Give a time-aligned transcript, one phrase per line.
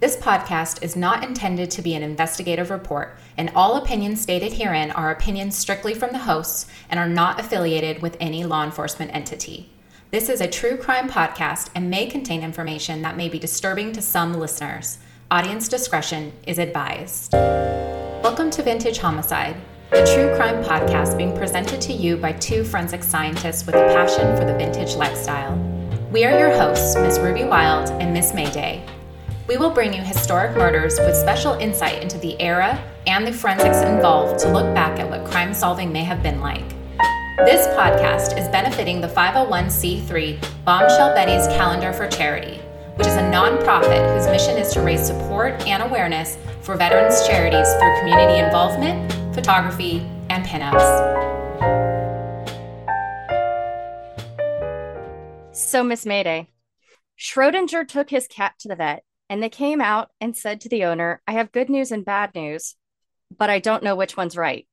[0.00, 4.90] This podcast is not intended to be an investigative report, and all opinions stated herein
[4.92, 9.68] are opinions strictly from the hosts and are not affiliated with any law enforcement entity.
[10.10, 14.00] This is a true crime podcast and may contain information that may be disturbing to
[14.00, 14.96] some listeners.
[15.30, 17.34] Audience discretion is advised.
[17.34, 19.56] Welcome to Vintage Homicide,
[19.92, 24.34] a true crime podcast being presented to you by two forensic scientists with a passion
[24.38, 25.58] for the vintage lifestyle.
[26.10, 28.82] We are your hosts, Miss Ruby Wild and Miss Mayday.
[29.50, 33.78] We will bring you historic murders with special insight into the era and the forensics
[33.78, 36.68] involved to look back at what crime solving may have been like.
[37.38, 42.58] This podcast is benefiting the 501c3 Bombshell Betty's Calendar for Charity,
[42.94, 47.66] which is a nonprofit whose mission is to raise support and awareness for veterans charities
[47.80, 50.78] through community involvement, photography, and pinups.
[55.50, 56.50] So, Miss Mayday,
[57.18, 60.84] Schrodinger took his cat to the vet and they came out and said to the
[60.84, 62.74] owner, I have good news and bad news,
[63.38, 64.66] but I don't know which one's right.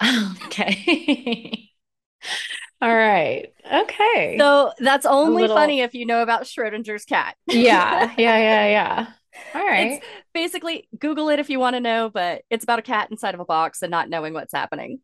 [0.46, 1.68] Okay.
[2.80, 3.52] All right.
[3.70, 4.36] Okay.
[4.38, 7.36] So that's only little- funny if you know about Schrodinger's cat.
[7.48, 8.12] yeah.
[8.16, 8.38] Yeah.
[8.38, 8.66] Yeah.
[8.66, 9.06] Yeah.
[9.54, 9.92] All right.
[9.92, 13.34] It's basically Google it if you want to know, but it's about a cat inside
[13.34, 15.00] of a box and not knowing what's happening.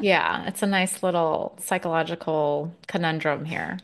[0.00, 0.46] yeah.
[0.46, 3.78] It's a nice little psychological conundrum here.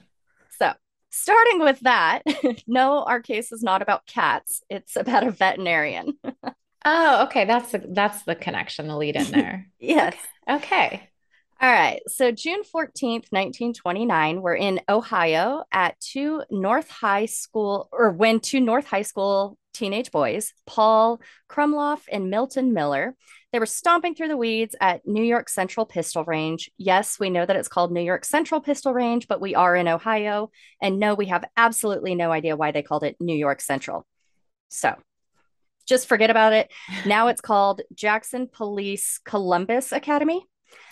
[1.17, 2.23] Starting with that,
[2.67, 4.63] no, our case is not about cats.
[4.71, 6.19] It's about a veterinarian.
[6.89, 7.45] Oh, okay.
[7.47, 9.67] That's the that's the connection, the lead in there.
[9.81, 10.15] yes.
[10.49, 11.11] Okay.
[11.59, 12.03] All right.
[12.07, 18.61] So June 14th, 1929, we're in Ohio at two North High School, or when two
[18.61, 21.19] North High School teenage boys, Paul
[21.49, 23.17] Krumloff and Milton Miller,
[23.53, 26.71] they were stomping through the weeds at New York Central Pistol Range.
[26.77, 29.89] Yes, we know that it's called New York Central Pistol Range, but we are in
[29.89, 30.51] Ohio.
[30.83, 34.07] And no, we have absolutely no idea why they called it New York Central.
[34.69, 34.95] So
[35.87, 36.71] just forget about it.
[37.07, 40.47] Now it's called Jackson Police Columbus Academy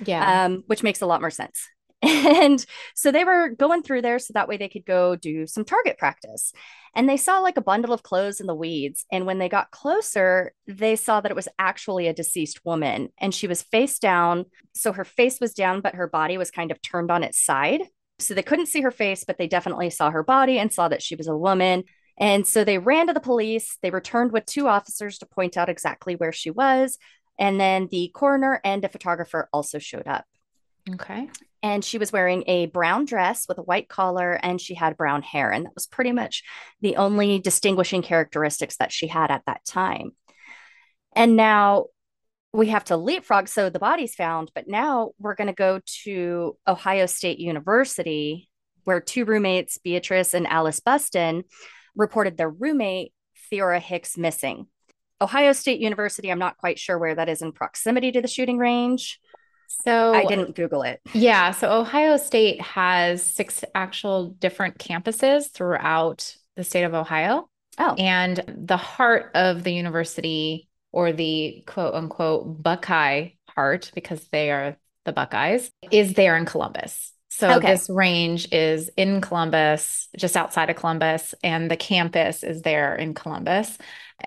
[0.05, 0.45] Yeah.
[0.45, 1.68] um, which makes a lot more sense.
[2.27, 2.64] And
[2.95, 5.98] so they were going through there so that way they could go do some target
[5.98, 6.52] practice.
[6.95, 9.05] And they saw like a bundle of clothes in the weeds.
[9.11, 13.35] And when they got closer, they saw that it was actually a deceased woman and
[13.35, 14.46] she was face down.
[14.74, 17.83] So her face was down, but her body was kind of turned on its side.
[18.18, 21.02] So they couldn't see her face, but they definitely saw her body and saw that
[21.02, 21.85] she was a woman.
[22.18, 23.77] And so they ran to the police.
[23.83, 26.98] They returned with two officers to point out exactly where she was.
[27.39, 30.24] And then the coroner and a photographer also showed up.
[30.92, 31.28] okay.
[31.62, 35.22] And she was wearing a brown dress with a white collar and she had brown
[35.22, 35.50] hair.
[35.50, 36.42] And that was pretty much
[36.83, 40.11] the only distinguishing characteristics that she had at that time.
[41.17, 41.86] And now
[42.52, 43.48] we have to leapfrog.
[43.48, 48.48] So the body's found, but now we're going to go to Ohio State University,
[48.84, 51.44] where two roommates, Beatrice and Alice Buston,
[51.96, 53.12] reported their roommate,
[53.50, 54.67] Theora Hix, missing.
[55.20, 58.58] Ohio State University, I'm not quite sure where that is in proximity to the shooting
[58.58, 59.20] range.
[59.69, 61.01] So I didn't Google it.
[61.13, 67.48] Yeah, so Ohio State has six actual different campuses throughout the state of Ohio.
[67.79, 74.51] Oh, And the heart of the university, or the quote unquote Buckeye heart, because they
[74.51, 77.13] are the Buckeyes, is there in Columbus.
[77.30, 77.74] So Okay.
[77.74, 83.14] this range is in Columbus, just outside of Columbus, and the campus is there in
[83.14, 83.77] Columbus,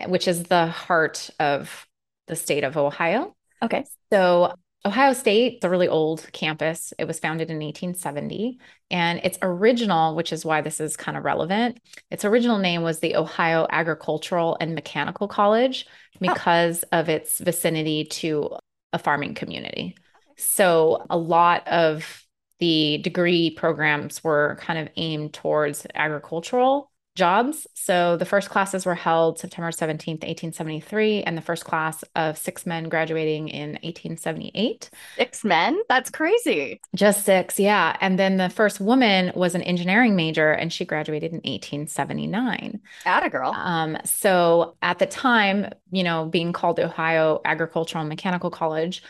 [0.07, 1.87] which is the heart of
[2.27, 3.35] the state of Ohio.
[3.61, 3.85] okay.
[4.11, 4.53] So
[4.85, 6.93] Ohio State, it's a really old campus.
[6.97, 8.59] It was founded in 1870.
[8.89, 12.99] And its original, which is why this is kind of relevant, its original name was
[12.99, 16.19] the Ohio Agricultural and Mechanical College oh.
[16.19, 18.55] because of its vicinity to
[18.93, 19.97] a farming community.
[20.37, 22.23] So a lot of
[22.59, 27.67] the degree programs were kind of aimed towards agricultural jobs.
[27.73, 32.65] So the first classes were held September 17th, 1873, and the first class of six
[32.65, 34.89] men graduating in 1878.
[35.17, 35.81] Six men?
[35.89, 36.79] That's crazy.
[36.95, 37.97] Just six, yeah.
[37.99, 42.79] And then the first woman was an engineering major, and she graduated in 1879.
[43.05, 43.51] Atta girl.
[43.51, 49.01] Um, so at the time, you know, being called Ohio Agricultural and Mechanical College,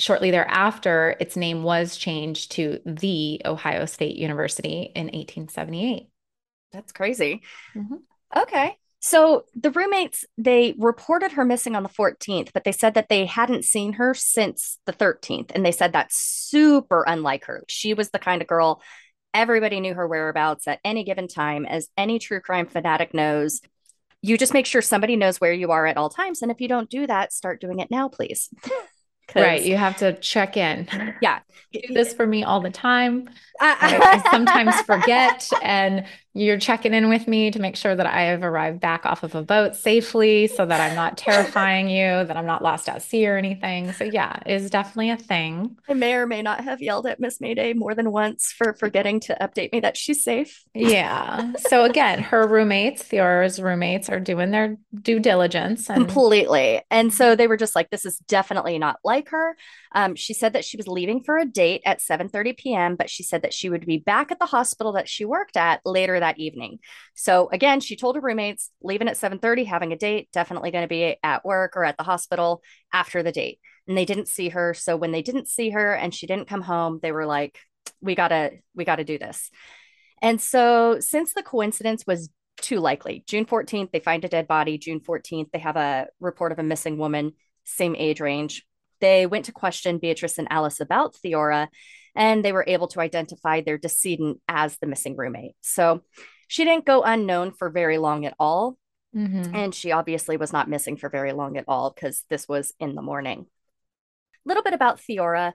[0.00, 6.09] shortly thereafter, its name was changed to the Ohio State University in 1878.
[6.72, 7.42] That's crazy.
[7.74, 8.00] Mhm.
[8.36, 8.76] Okay.
[9.00, 13.24] So the roommates, they reported her missing on the 14th, but they said that they
[13.24, 15.52] hadn't seen her since the 13th.
[15.54, 17.64] And they said that's super unlike her.
[17.66, 18.82] She was the kind of girl
[19.32, 23.60] everybody knew her whereabouts at any given time, as any true crime fanatic knows.
[24.22, 26.42] You just make sure somebody knows where you are at all times.
[26.42, 28.50] And if you don't do that, start doing it now, please.
[29.34, 29.62] Right.
[29.62, 30.88] You have to check in.
[31.20, 31.40] Yeah.
[31.72, 33.28] Do this for me all the time.
[33.60, 38.06] Uh, I, I sometimes forget, and you're checking in with me to make sure that
[38.06, 42.24] I have arrived back off of a boat safely so that I'm not terrifying you,
[42.24, 43.92] that I'm not lost at sea or anything.
[43.92, 45.76] So, yeah, is definitely a thing.
[45.88, 49.20] I may or may not have yelled at Miss Mayday more than once for forgetting
[49.20, 50.64] to update me that she's safe.
[50.74, 51.52] Yeah.
[51.68, 55.88] So, again, her roommates, Theora's roommates, are doing their due diligence.
[55.88, 56.82] And- Completely.
[56.90, 59.56] And so they were just like, this is definitely not like her.
[59.94, 63.22] Um, she said that she was leaving for a date at 7:30 p.m., but she
[63.22, 66.38] said that she would be back at the hospital that she worked at later that
[66.38, 66.78] evening.
[67.14, 70.88] So again, she told her roommates, leaving at 7:30, having a date, definitely going to
[70.88, 72.62] be at work or at the hospital
[72.92, 73.58] after the date.
[73.86, 74.74] And they didn't see her.
[74.74, 77.58] So when they didn't see her and she didn't come home, they were like,
[78.00, 79.50] we gotta, we gotta do this.
[80.22, 82.30] And so since the coincidence was
[82.60, 84.78] too likely, June 14th, they find a dead body.
[84.78, 87.32] June 14th, they have a report of a missing woman,
[87.64, 88.64] same age range.
[89.00, 91.68] They went to question Beatrice and Alice about Theora,
[92.14, 95.54] and they were able to identify their decedent as the missing roommate.
[95.60, 96.02] So
[96.48, 98.76] she didn't go unknown for very long at all.
[99.16, 99.54] Mm-hmm.
[99.54, 102.94] And she obviously was not missing for very long at all because this was in
[102.94, 103.46] the morning.
[104.44, 105.52] A little bit about Theora.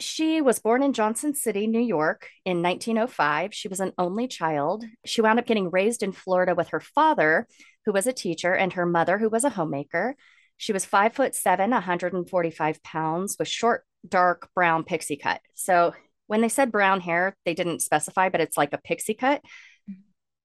[0.00, 3.52] She was born in Johnson City, New York in 1905.
[3.52, 4.84] She was an only child.
[5.04, 7.48] She wound up getting raised in Florida with her father,
[7.84, 10.14] who was a teacher, and her mother, who was a homemaker.
[10.58, 15.40] She was five foot seven, 145 pounds, with short, dark brown pixie cut.
[15.54, 15.94] So
[16.26, 19.42] when they said brown hair, they didn't specify, but it's like a pixie cut,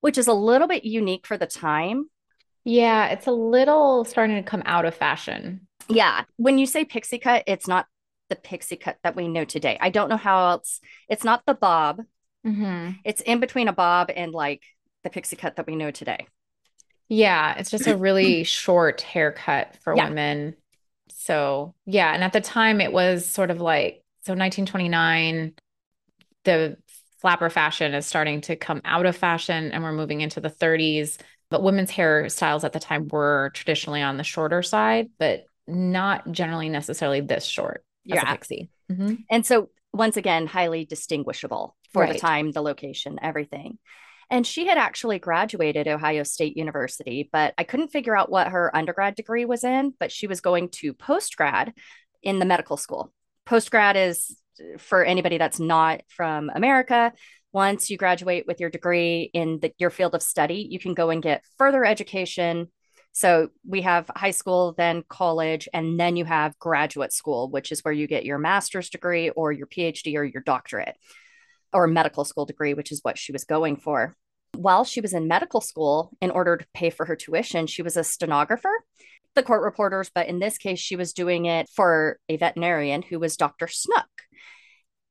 [0.01, 2.09] which is a little bit unique for the time.
[2.63, 5.67] Yeah, it's a little starting to come out of fashion.
[5.89, 6.23] Yeah.
[6.37, 7.87] When you say pixie cut, it's not
[8.29, 9.77] the pixie cut that we know today.
[9.81, 12.01] I don't know how else, it's not the bob.
[12.45, 12.91] Mm-hmm.
[13.03, 14.63] It's in between a bob and like
[15.03, 16.27] the pixie cut that we know today.
[17.09, 20.07] Yeah, it's just a really short haircut for yeah.
[20.07, 20.55] women.
[21.11, 22.13] So, yeah.
[22.13, 25.53] And at the time, it was sort of like, so 1929,
[26.43, 26.77] the
[27.21, 31.17] flapper fashion is starting to come out of fashion and we're moving into the 30s.
[31.49, 36.67] But women's hairstyles at the time were traditionally on the shorter side, but not generally
[36.67, 38.23] necessarily this short yeah.
[38.31, 38.69] pixie.
[38.91, 39.15] Mm-hmm.
[39.29, 42.13] And so, once again, highly distinguishable for right.
[42.13, 43.77] the time, the location, everything.
[44.33, 48.75] And she had actually graduated Ohio State University, but I couldn't figure out what her
[48.75, 51.71] undergrad degree was in, but she was going to postgrad
[52.23, 53.13] in the medical school.
[53.45, 54.35] Postgrad is
[54.79, 57.13] for anybody that's not from America.
[57.51, 61.11] Once you graduate with your degree in the, your field of study, you can go
[61.11, 62.71] and get further education.
[63.11, 67.81] So we have high school, then college, and then you have graduate school, which is
[67.81, 70.97] where you get your master's degree or your PhD or your doctorate
[71.71, 74.15] or medical school degree, which is what she was going for.
[74.55, 77.97] While she was in medical school, in order to pay for her tuition, she was
[77.97, 78.71] a stenographer,
[79.35, 83.19] the court reporters, but in this case, she was doing it for a veterinarian who
[83.19, 83.67] was Dr.
[83.67, 84.05] Snook.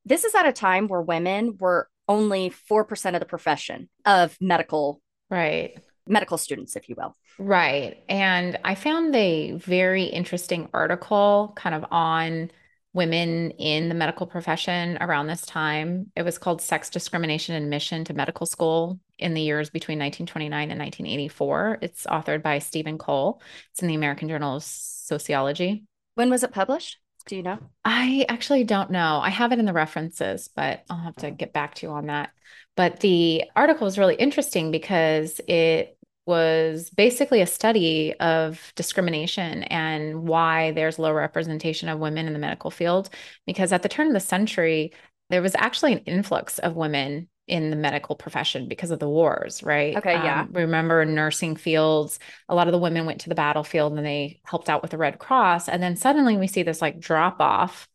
[0.05, 5.01] This is at a time where women were only 4% of the profession of medical
[5.29, 11.73] right medical students if you will right and i found a very interesting article kind
[11.73, 12.51] of on
[12.93, 16.11] women in the medical profession around this time.
[16.15, 20.79] It was called Sex Discrimination Admission to Medical School in the years between 1929 and
[20.79, 21.79] 1984.
[21.81, 23.41] It's authored by Stephen Cole.
[23.71, 25.83] It's in the American Journal of Sociology.
[26.15, 26.97] When was it published?
[27.25, 27.57] Do you know?
[27.83, 29.19] I actually don't know.
[29.23, 32.07] I have it in the references, but I'll have to get back to you on
[32.07, 32.31] that.
[32.75, 40.23] But the article is really interesting because it was basically a study of discrimination and
[40.27, 43.09] why there's low representation of women in the medical field.
[43.45, 44.93] Because at the turn of the century,
[45.29, 49.63] there was actually an influx of women in the medical profession because of the wars,
[49.63, 49.97] right?
[49.97, 50.41] Okay, yeah.
[50.41, 54.39] Um, remember nursing fields, a lot of the women went to the battlefield and they
[54.45, 55.67] helped out with the Red Cross.
[55.67, 57.87] And then suddenly we see this like drop off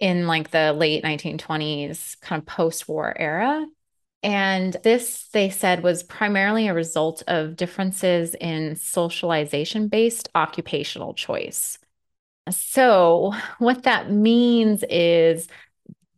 [0.00, 3.64] in like the late 1920s, kind of post war era.
[4.26, 11.78] And this, they said, was primarily a result of differences in socialization based occupational choice.
[12.50, 15.46] So, what that means is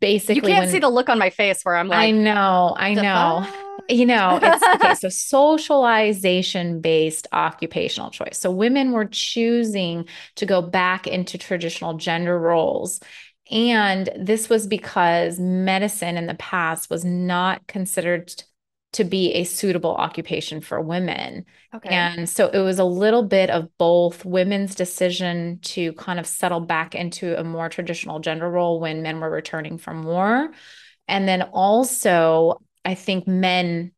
[0.00, 0.36] basically.
[0.36, 2.94] You can't when, see the look on my face where I'm like, I know, I
[2.94, 3.46] know.
[3.90, 4.94] You know, it's okay.
[4.94, 8.38] So, socialization based occupational choice.
[8.38, 13.00] So, women were choosing to go back into traditional gender roles
[13.50, 18.32] and this was because medicine in the past was not considered
[18.92, 21.44] to be a suitable occupation for women.
[21.74, 21.88] Okay.
[21.90, 26.60] And so it was a little bit of both women's decision to kind of settle
[26.60, 30.50] back into a more traditional gender role when men were returning from war.
[31.06, 33.92] And then also, I think men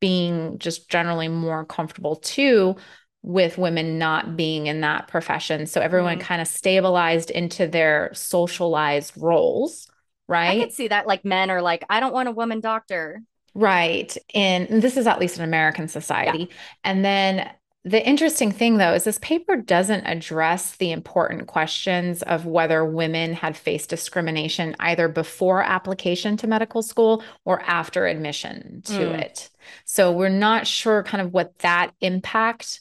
[0.00, 2.76] being just generally more comfortable too
[3.22, 5.66] with women not being in that profession.
[5.66, 6.22] So everyone Mm.
[6.22, 9.88] kind of stabilized into their socialized roles,
[10.26, 10.58] right?
[10.58, 11.06] I could see that.
[11.06, 13.22] Like men are like, I don't want a woman doctor.
[13.54, 14.16] Right.
[14.34, 16.48] And this is at least in American society.
[16.84, 17.50] And then
[17.82, 23.32] the interesting thing, though, is this paper doesn't address the important questions of whether women
[23.32, 29.20] had faced discrimination either before application to medical school or after admission to Mm.
[29.22, 29.50] it.
[29.84, 32.79] So we're not sure kind of what that impact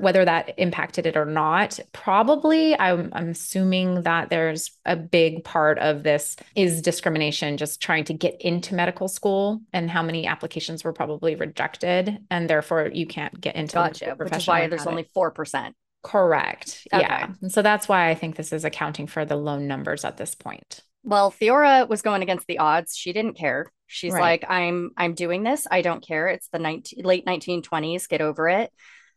[0.00, 1.78] whether that impacted it or not.
[1.92, 8.04] Probably, I'm, I'm assuming that there's a big part of this is discrimination, just trying
[8.04, 13.06] to get into medical school, and how many applications were probably rejected, and therefore you
[13.06, 14.14] can't get into Gotcha.
[14.18, 15.72] Which is why there's only 4%.
[16.02, 16.86] correct.
[16.92, 17.02] Okay.
[17.02, 20.16] Yeah, and so that's why I think this is accounting for the low numbers at
[20.16, 20.80] this point.
[21.02, 22.96] Well, Theora was going against the odds.
[22.96, 23.72] She didn't care.
[23.86, 24.42] She's Right.
[24.42, 25.66] like, I'm I'm doing this.
[25.70, 26.28] I don't care.
[26.28, 28.06] It's the 19, late 1920s.
[28.08, 28.70] Get over it.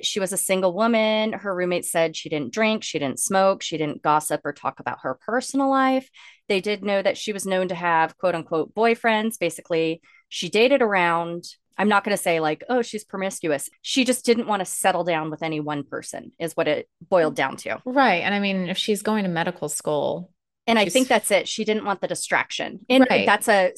[0.06, 1.34] She was a single woman.
[1.34, 5.00] Her roommate said she didn't drink, she didn't smoke, she didn't gossip or talk about
[5.02, 6.10] her personal life.
[6.48, 9.40] They did know that she was known to have quote unquote boyfriends.
[9.40, 11.46] Basically, she dated around.
[11.78, 13.68] I'm not going to say like, oh, she's promiscuous.
[13.82, 17.36] She just didn't want to settle down with any one person, is what it boiled
[17.36, 17.82] down to.
[17.84, 20.30] Right, and I mean, if she's going to medical school,
[20.68, 21.48] And I think that's it.
[21.48, 22.86] She didn't want the distraction.
[22.90, 23.26] And Right.
[23.26, 23.74] that's a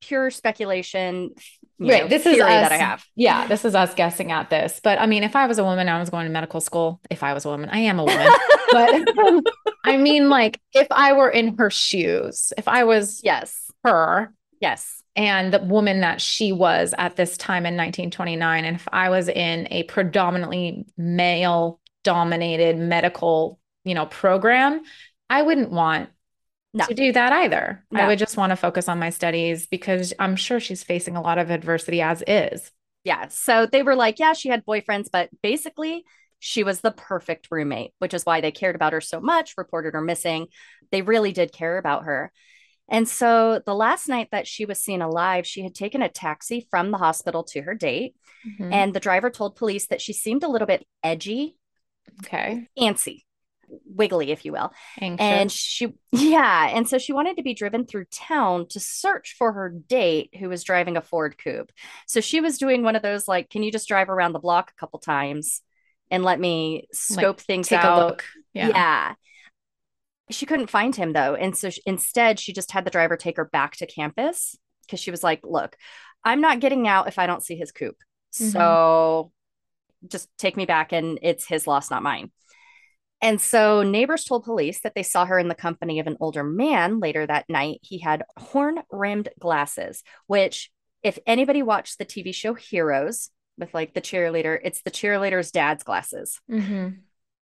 [0.00, 1.30] pure speculation.
[1.80, 3.04] Right know, this is us, that I have.
[3.14, 5.88] yeah this is us guessing at this but i mean if i was a woman
[5.88, 8.28] i was going to medical school if i was a woman i am a woman
[8.72, 9.42] but um,
[9.84, 13.70] i mean like if i were in her shoes if i was yes.
[13.84, 15.04] her Yes.
[15.14, 19.28] and the woman that she was at this time in 1929 and if i was
[19.28, 24.80] in a predominantly male dominated medical you know program
[25.30, 26.08] i wouldn't want
[26.74, 26.84] No.
[26.84, 30.36] to do that either i would just want to focus on my studies because i'm
[30.36, 32.70] sure she's facing a lot of adversity as is
[33.04, 33.28] Yeah.
[33.28, 36.04] So they were like, yeah, she had boyfriends, but basically
[36.40, 39.94] she was the perfect roommate, which is why they cared about her so much, reported
[39.94, 40.48] her missing.
[40.90, 42.32] They really did care about her.
[42.88, 46.66] And so the last night that she was seen alive, she had taken a taxi
[46.70, 48.14] from the hospital to her date.
[48.46, 48.72] Mhm.
[48.72, 51.56] And the driver told police that she seemed a little bit edgy,
[52.24, 53.22] okay antsy,
[53.84, 54.72] wiggly, if you will.
[55.00, 56.68] anxious And she, yeah.
[56.68, 60.48] And so she wanted to be driven through town to search for her date who
[60.48, 61.72] was driving a Ford Coupe.
[62.06, 64.70] So she was doing one of those, like, can you just drive around the block
[64.70, 65.62] a couple times
[66.10, 68.02] and let me scope things take out?
[68.02, 68.24] a look
[68.58, 68.68] yeah.
[68.68, 69.14] Yeah.
[70.30, 71.34] She couldn't find him though.
[71.34, 74.56] And so sh- instead, she just had the driver take her back to campus
[74.86, 75.76] because she was like, look,
[76.24, 77.98] I'm not getting out if I don't see his coupe.
[78.34, 78.52] Mhm.
[78.52, 79.32] So
[80.06, 82.30] just take me back and it's his loss, not mine.
[83.20, 86.44] And so neighbors told police that they saw her in the company of an older
[86.44, 87.80] man later that night.
[87.82, 90.70] He had horn rimmed glasses, which,
[91.02, 95.82] if anybody watched the TV show Heroes with like the cheerleader, it's the cheerleader's dad's
[95.82, 96.40] glasses.
[96.50, 96.98] Mhm.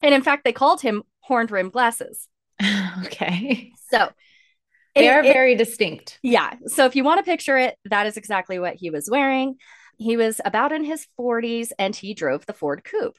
[0.00, 2.28] And in fact, they called him horned rimmed glasses.
[3.04, 4.08] okay So
[4.94, 6.54] they it- are it- very distinct yeah.
[6.66, 9.56] So if you want to picture it, that is exactly what he was wearing.
[9.96, 13.16] He was about in his 40s and he drove the Ford Coupe.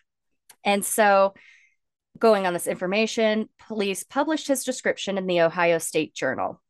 [0.63, 1.33] And so,
[2.19, 6.61] going on this information, police published his description in the Ohio State Journal,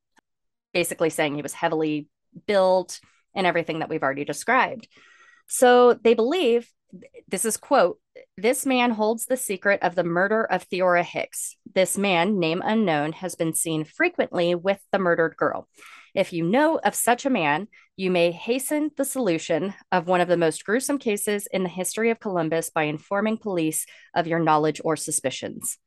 [0.73, 2.07] basically saying he was heavily
[2.47, 2.99] built
[3.35, 4.87] and everything that we've already described.
[5.47, 6.69] So they believe
[7.27, 7.99] this is quote
[8.37, 11.55] this man holds the secret of the murder of Theora Hix.
[11.73, 15.67] This man, name unknown, has been seen frequently with the murdered girl.
[16.15, 20.27] If you know of such a man, you may hasten the solution of one of
[20.27, 23.85] the most gruesome cases in the history of Columbus by informing police
[24.15, 25.77] of your knowledge or suspicions.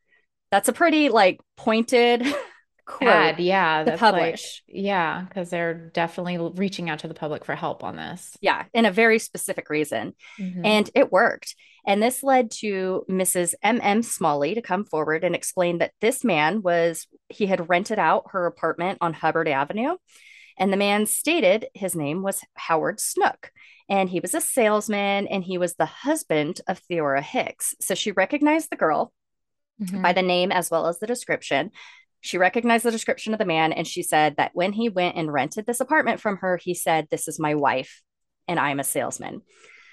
[0.51, 2.27] That's a pretty like pointed
[2.85, 7.45] quote Ad, yeah to that's like yeah because they're definitely reaching out to the public
[7.45, 10.15] for help on this Yeah, in a very specific reason.
[10.39, 10.61] Mhm.
[10.65, 11.55] And it worked.
[11.87, 13.55] And this led to Mrs.
[13.63, 14.03] M.M.
[14.03, 18.47] Smalley to come forward and explain that this man was, he had rented out her
[18.47, 19.97] apartment on Hubbard Avenue.
[20.59, 23.51] And the man stated his name was Howard Snook.
[23.89, 27.75] And he was a salesman and he was the husband of Theora Hix.
[27.81, 29.13] So she recognized the girl
[29.81, 30.03] Mhm.
[30.03, 31.73] by the name as well as the description.
[32.23, 35.31] She recognized the description of the man and she said that when he went and
[35.31, 38.01] rented this apartment from her, he said, This is my wife
[38.49, 39.43] and I'm a salesman.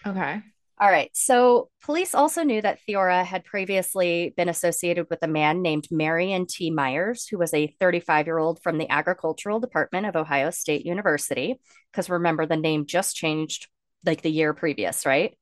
[0.06, 0.42] okay
[0.80, 1.10] All right.
[1.14, 6.46] So police also knew that Theora had previously been associated with a man named Marion
[6.48, 6.72] T.
[6.72, 11.60] Myers, who was a 35 year old from the agricultural department of Ohio State University.
[11.92, 13.68] Because remember, the name just changed
[14.06, 15.36] like the year previous, right?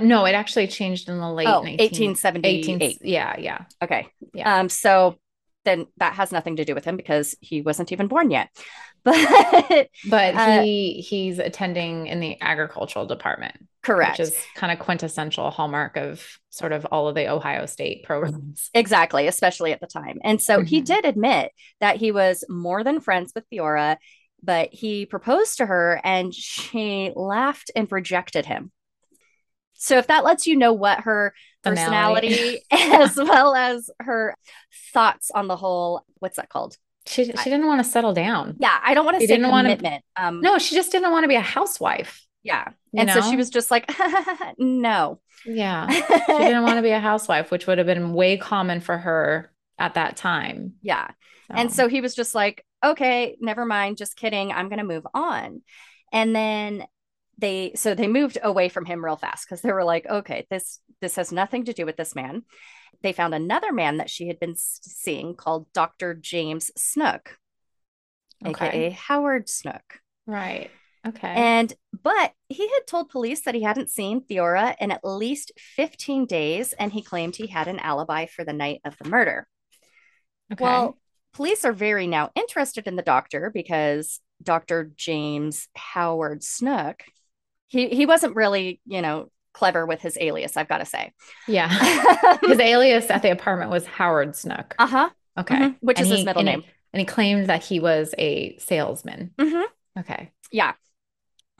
[0.00, 2.68] no it actually changed in the late Oh, 19 1878.
[2.68, 4.08] 18 yeah yeah Okay.
[4.32, 4.60] Yeah.
[4.60, 5.16] Um, so
[5.64, 8.48] then that has nothing to do with him because he wasn't even born yet.
[9.02, 14.18] But But Uh, he he's attending in the agricultural department, correct.
[14.18, 18.68] which is kind of quintessential hallmark of sort of all of the Ohio State programs.
[18.74, 20.18] Exactly, especially at the time.
[20.22, 20.84] And so he Mhm.
[20.84, 23.96] did admit that he was more than friends with Theora,
[24.42, 28.70] but he proposed to her and she laughed and rejected him.
[29.82, 31.32] So if that lets you know what her
[31.64, 34.34] personality as well as her
[34.92, 36.76] thoughts on the whole, what's that called?
[37.06, 38.56] She she didn't want to settle down.
[38.60, 40.04] Yeah, I don't want to She say didn't wanna- commitment.
[40.16, 42.26] um No, she just didn't want to be a housewife.
[42.42, 42.68] yeah.
[42.94, 43.90] And so she was just like,
[44.58, 45.20] no.
[45.46, 45.86] Yeah.
[45.90, 49.50] She didn't want to be a housewife, which would have been way common for her
[49.78, 50.74] at that time.
[50.82, 51.08] yeah.
[51.48, 54.52] And so he was just like, okay, never mind, just kidding.
[54.52, 55.62] I'm going to move on.
[56.12, 56.84] And then
[57.40, 60.80] they so they moved away from him real fast because they were like, okay, this
[61.00, 62.42] this has nothing to do with this man.
[63.02, 66.14] They found another man that she had been seeing called Dr.
[66.14, 67.36] James Snook,
[68.44, 68.66] Okay.
[68.66, 70.00] aka Howard Snook.
[70.26, 70.70] right.
[71.06, 71.28] Okay.
[71.34, 76.26] And but he had told police that he hadn't seen Theora in at least 15
[76.26, 79.46] days and he claimed he had an alibi for the night of the murder.
[80.52, 80.62] okay.
[80.62, 80.98] Well,
[81.32, 84.90] police are very now interested in the doctor because Dr.
[84.94, 87.02] James Howard Snook,
[87.70, 91.12] he he wasn't really, you know, clever with his alias, I've got to say.
[91.48, 91.68] yeah.
[92.42, 94.74] His alias at the apartment was Howard Snook.
[94.78, 95.08] uh-huh.
[95.38, 95.56] Okay.
[95.56, 96.64] mhm, which And is his middle and he- name.
[96.92, 99.32] And he claimed that he was a salesman.
[99.38, 99.64] Mhm.
[99.98, 100.30] Okay.
[100.52, 100.74] Yeah.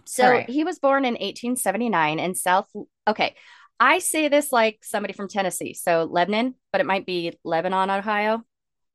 [0.04, 0.48] So right.
[0.50, 2.68] he was born in 1879 in South.
[3.08, 3.34] Okay.
[3.78, 5.74] I say this like somebody from Tennessee.
[5.74, 8.42] So Lebanon, but it might be Lebanon, Ohio.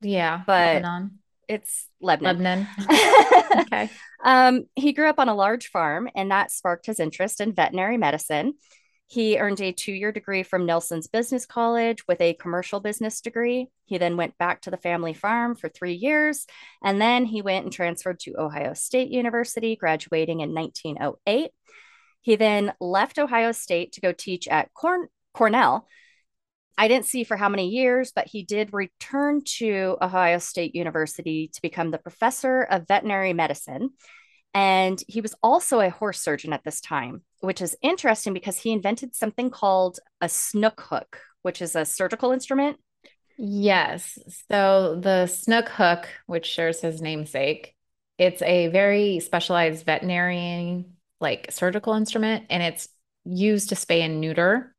[0.01, 0.41] Yeah.
[0.45, 1.19] But- Lebanon.
[1.47, 2.37] It's Lebanon.
[2.37, 2.67] Lebanon.
[3.57, 3.89] Okay.
[4.23, 7.97] um, he grew up on a large farm, and that sparked his interest in veterinary
[7.97, 8.55] medicine.
[9.07, 13.67] He earned a two year degree from Nelson's Business College with a commercial business degree.
[13.85, 16.45] He then went back to the family farm for three years,
[16.83, 21.51] and then he went and transferred to Ohio State University, graduating in 1908.
[22.21, 25.87] He then left Ohio State to go teach at Corn- Cornell.
[26.77, 31.49] I didn't see for how many years, but he did return to Ohio State University
[31.53, 33.91] to become the professor of veterinary medicine.
[34.53, 38.71] And he was also a horse surgeon at this time, which is interesting because he
[38.71, 42.77] invented something called a snook hook, which is a surgical instrument.
[43.37, 44.17] Yes.
[44.49, 47.75] So the snook hook, which shares his namesake,
[48.17, 50.85] it's a very specialized veterinary
[51.21, 52.87] like surgical instrument and it's
[53.23, 54.74] used to spay and neuter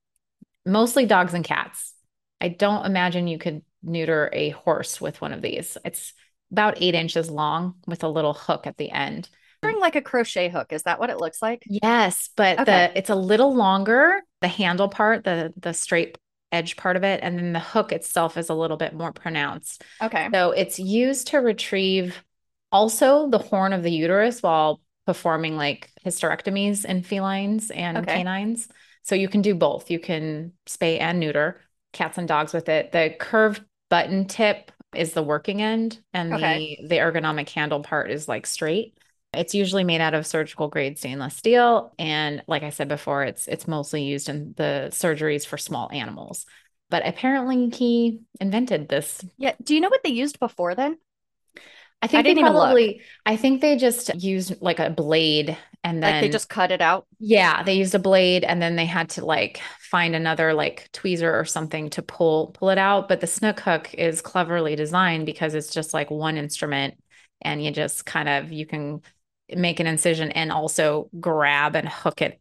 [0.67, 1.95] mostly dogs and cats.
[2.41, 5.79] I don't imagine you could neuter a horse with one of these.
[5.85, 6.13] It's
[6.53, 9.29] about eight inches long with a little hook at the end.
[9.63, 10.73] Picturing like a crochet hook.
[10.73, 11.63] Is that what it looks like?
[11.69, 12.65] Yes, but Okay.
[12.67, 16.17] the it's a little longer, the handle part, the the straight
[16.53, 19.83] edge part of it, and then the hook itself is a little bit more pronounced.
[20.03, 20.31] Okay.
[20.33, 22.23] So it's used to retrieve
[22.71, 28.09] also the horn of the uterus while performing like hysterectomies in felines and Okay.
[28.09, 28.69] canines.
[29.07, 29.91] So you can do both.
[29.91, 31.61] You can spay and neuter
[31.93, 32.93] cats and dogs with it.
[32.93, 36.43] The curved button tip is the working end, and Okay.
[36.43, 38.99] the the ergonomic handle part is like straight.
[39.33, 43.49] It's usually made out of surgical grade stainless steel, and like I said before, it's
[43.49, 46.47] it's mostly used in the surgeries for small animals.
[46.91, 49.55] But apparently, he invented this Yeah.
[49.63, 50.99] Do you know what they used before then?
[52.03, 52.65] I think they didn't even look.
[52.65, 56.71] probably, I think they just used like a blade and then like they just cut
[56.71, 57.07] it out?
[57.19, 61.33] yeah, they used a blade and then they had to like find another like tweezer
[61.33, 63.09] or something to pull pull it out.
[63.09, 66.95] But the snook hook is cleverly designed because it's just like one instrument
[67.41, 69.01] and you just kind of you can
[69.55, 72.41] make an incision and also grab and hook it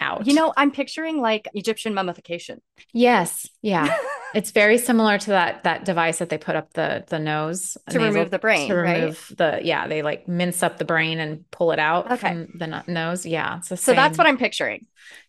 [0.00, 0.26] out.
[0.26, 2.60] You know, I'm picturing like Egyptian mummification.
[2.92, 3.96] Yes, yeah.
[4.36, 7.98] It's very similar to that that device that they put up the the nose To
[7.98, 9.00] nasal- remove the brain, to right?
[9.00, 12.28] remove the yeah they like mince up the brain and pull it out Okay.
[12.28, 14.86] from the nose yeah the So that's what I'm picturing.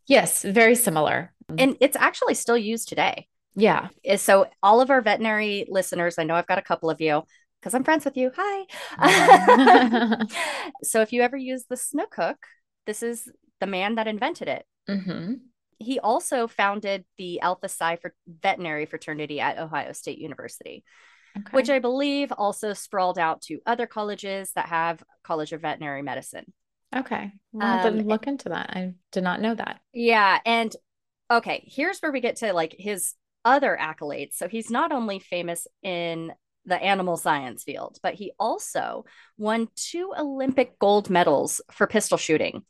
[0.08, 3.28] yes very similar And it's actually still used today.
[3.56, 7.24] yeah so all of our veterinary listeners, I know I've got a couple of you
[7.60, 8.32] because I'm friends with you.
[8.38, 10.18] Hi.
[10.84, 12.38] so if you ever use the snook hook,
[12.86, 13.28] this is
[13.60, 14.66] the man that invented it.
[14.88, 15.34] hmm
[15.80, 20.84] He also founded the Alpha Psi for veterinary fraternity at Ohio State University,
[21.38, 21.52] okay.
[21.52, 26.52] which I believe also sprawled out to other colleges that have College of Veterinary Medicine.
[26.96, 30.40] okay well, Um, look into that I did not know that Yeah.
[30.46, 30.76] And
[31.30, 33.14] okay, here's where we get to like his
[33.44, 34.34] other accolades.
[34.34, 36.34] So he's not only famous in
[36.66, 39.06] the animal science field, but he also
[39.38, 42.64] won two Olympic gold medals for pistol shooting.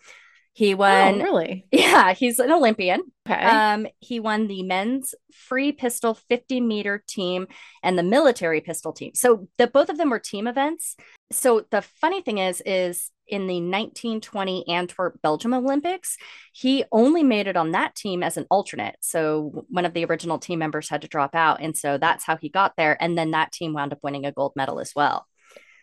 [0.57, 1.21] He won.
[1.21, 1.67] Oh, really?
[1.71, 3.03] Yeah, he's an Olympian.
[3.29, 3.39] Okay.
[3.39, 7.45] Um, he won the men's free pistol 50 meter team
[7.83, 9.11] and the military pistol team.
[9.13, 10.95] So the both of them were team events.
[11.31, 16.17] So the funny thing is, is in the 1920 Antwerp Belgium Olympics,
[16.53, 18.95] he only made it on that team as an alternate.
[18.99, 21.61] So one of the original team members had to drop out.
[21.61, 22.97] And so that's how he got there.
[22.99, 25.27] And then that team wound up winning a gold medal as well.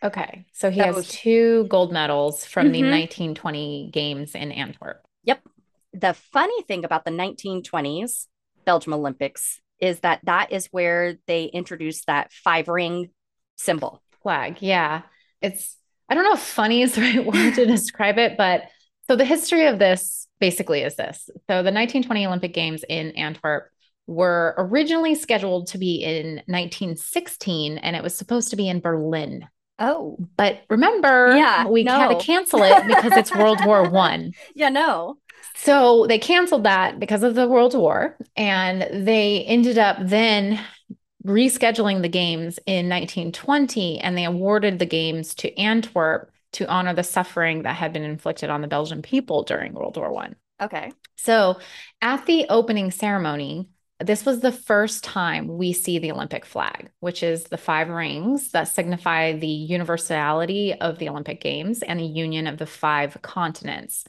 [0.03, 0.45] Okay.
[0.53, 2.89] So he that has was- two gold medals from the Mhm.
[2.91, 5.01] 1920 games in Antwerp.
[5.23, 5.41] Yep.
[5.93, 8.27] The funny thing about the 1920s
[8.65, 13.09] Belgium Olympics is that that is where they introduced that five ring
[13.55, 14.01] symbol.
[14.23, 14.57] Flag.
[14.61, 15.03] Yeah.
[15.41, 15.77] It's,
[16.09, 18.63] I don't know if funny is the right word to describe it, but
[19.07, 21.25] so the history of this basically is this.
[21.47, 23.69] So the 1920 Olympic Games in Antwerp
[24.07, 29.47] were originally scheduled to be in 1916 and it was supposed to be in Berlin.
[29.77, 34.33] Oh, But remember, Yeah, we had to cancel it because it's World War One.
[34.55, 35.17] yeah, no.
[35.55, 40.59] So they canceled that because of the World War, and they ended up then
[41.25, 47.03] rescheduling the games in 1920, and they awarded the games to Antwerp to honor the
[47.03, 50.35] suffering that had been inflicted on the Belgian people during World War One.
[50.61, 50.91] Okay.
[51.17, 51.59] So
[52.01, 53.67] at the opening ceremony,
[53.99, 58.51] this was the first time we see the Olympic flag, which is the five rings
[58.51, 64.03] that signify the universality of the Olympic Games and the union of the five continents.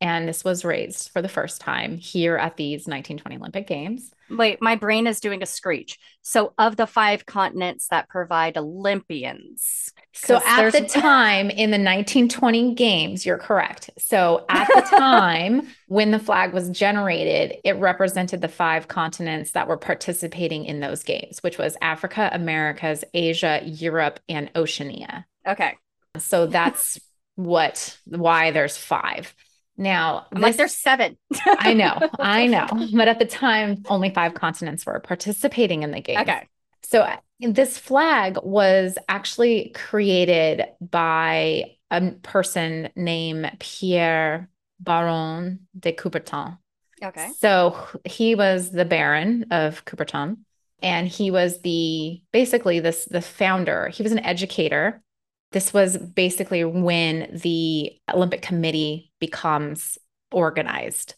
[0.00, 4.12] And this was raised for the first time here at these 1920 Olympic Games.
[4.30, 5.98] Wait, my brain is doing a screech.
[6.22, 9.92] So, of the five continents that provide Olympians,
[10.24, 13.90] So at the time in the 1920 games, you're correct.
[13.98, 19.68] So at the time when the flag was generated, it represented the five continents that
[19.68, 25.26] were participating in those games, which was Africa, Americas, Asia, Europe, and Oceania.
[25.46, 25.76] okay.
[26.18, 26.98] So that's
[27.36, 29.34] what why there's five.
[29.76, 31.16] Now, I'm like, there's seven.
[31.46, 32.66] I know, I know.
[32.92, 36.22] But at the time, only five continents were participating in the games.
[36.22, 36.48] Okay.
[36.82, 44.48] So uh, this flag was actually created by a person named Pierre
[44.80, 46.58] Baron de Coubertin.
[47.02, 47.30] Okay.
[47.38, 50.38] So he was the Baron of Coubertin,
[50.82, 53.88] and he was the basically this the founder.
[53.88, 55.02] He was an educator.
[55.52, 59.96] This was basically when the Olympic Committee becomes
[60.32, 61.14] organized,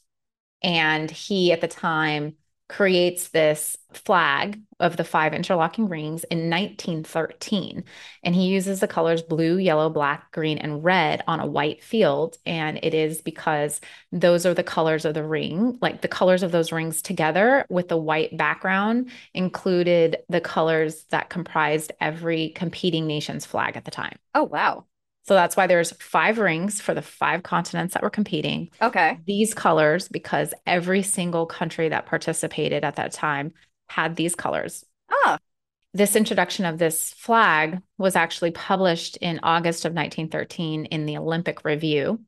[0.62, 2.34] and he at the time
[2.70, 7.82] creates this flag of the five interlocking rings in 1913
[8.22, 12.38] and he uses the colors blue yellow black green and red on a white field.
[12.46, 13.80] And it is because
[14.12, 17.88] those are the colors of the ring like the colors of those rings together with
[17.88, 24.16] the white background included the colors that comprised every competing nation's flag at the time.
[24.32, 24.84] Oh, wow.
[25.26, 29.18] So that's why there's five rings for the five continents that were competing Okay.
[29.26, 33.52] these colors because every single country that participated at that time
[33.88, 34.84] had these colors.
[35.10, 35.38] Ah,
[35.92, 41.64] This introduction of this flag was actually published in August of 1913 in the Olympic
[41.64, 42.20] Review,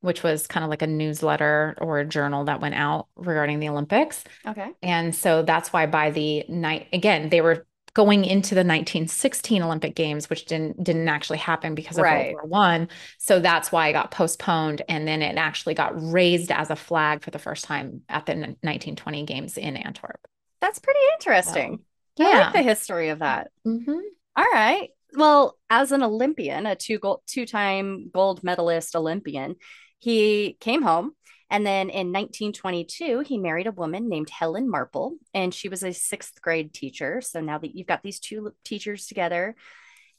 [0.00, 3.68] which was kind of like a newsletter or a journal that went out regarding the
[3.68, 4.24] Olympics.
[4.46, 4.70] okay.
[4.82, 9.94] And so that's why by the night again, they were going into the 1916 Olympic
[9.94, 12.34] Games, which didn't didn't actually happen because of Right.
[12.34, 12.88] World War One.
[13.18, 17.22] So that's why it got postponed, and then it actually got raised as a flag
[17.22, 20.20] for the first time at the 1920 Games in Antwerp.
[20.60, 21.80] That's pretty interesting.
[22.18, 22.38] I Yeah.
[22.40, 23.50] like the history of that.
[23.66, 24.00] Mhm.
[24.36, 24.90] All right.
[25.16, 29.56] Well, as an Olympian, a two gold, two-time gold medalist Olympian,
[29.98, 31.12] he came home
[31.50, 35.88] and then in 1922 he married a woman named Helen Marple and she was a
[35.88, 37.20] 6th grade teacher.
[37.20, 39.54] So now that you've got these two teachers together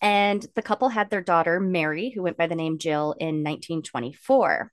[0.02, 4.72] and the couple had their daughter Mary who went by the name Jill in 1924.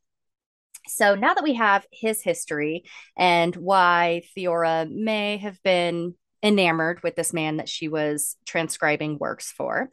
[0.88, 2.84] So now that we have his history
[3.16, 9.52] and why Theora may have been enamored with this man that she was transcribing works
[9.52, 9.90] for.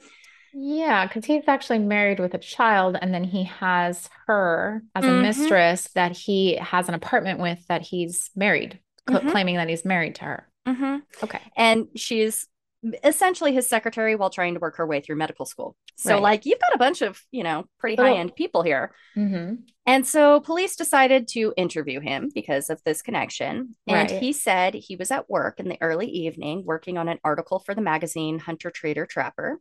[0.53, 5.09] Yeah, because he's actually married with a child, and then he has her as a
[5.09, 5.21] Mhm.
[5.21, 9.31] mistress that he has an apartment with that he's married, cl- Mhm.
[9.31, 10.49] claiming that he's married to her.
[10.67, 10.97] Mm-hmm.
[11.23, 11.39] Okay.
[11.55, 12.47] And she's
[13.03, 15.75] essentially his secretary while trying to work her way through medical school.
[15.97, 16.21] So, Right.
[16.21, 18.95] like, you've got a bunch of, you know, pretty high end people here.
[19.15, 23.75] hmm And so police decided to interview him because of this connection.
[23.87, 24.21] And Right.
[24.21, 27.73] he said he was at work in the early evening working on an article for
[27.75, 29.59] the magazine Hunter Trader Trapper.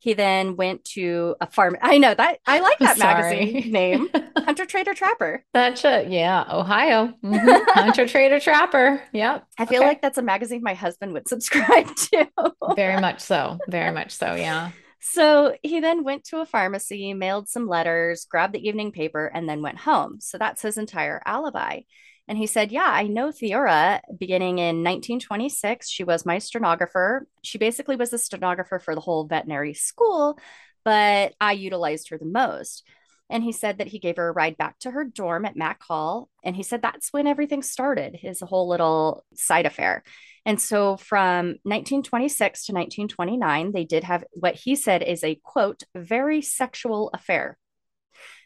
[0.00, 1.76] He then went to a farm.
[1.82, 4.08] I know that I like that magazine name,
[4.38, 5.44] Hunter Trader Trapper.
[5.52, 7.12] That's a yeah, Ohio.
[7.24, 7.64] Mhm.
[7.74, 9.02] Hunter Trader Trapper.
[9.12, 9.44] Yep.
[9.58, 9.88] I feel Okay.
[9.88, 12.28] like that's a magazine my husband would subscribe to.
[12.76, 13.58] Very much so.
[13.68, 14.34] Very much so.
[14.34, 14.70] Yeah.
[15.00, 19.48] So he then went to a pharmacy, mailed some letters, grabbed the evening paper, and
[19.48, 20.18] then went home.
[20.20, 21.80] So that's his entire alibi.
[22.28, 25.88] And he said, Yeah, I know Theora beginning in 1926.
[25.88, 27.26] She was my stenographer.
[27.42, 30.38] She basically was the stenographer for the whole veterinary school,
[30.84, 32.86] but I utilized her the most.
[33.30, 35.82] And he said that he gave her a ride back to her dorm at Mack
[35.82, 36.30] Hall.
[36.42, 40.02] And he said that's when everything started, his whole little side affair.
[40.46, 45.82] And so from 1926 to 1929, they did have what he said is a quote,
[45.94, 47.58] very sexual affair.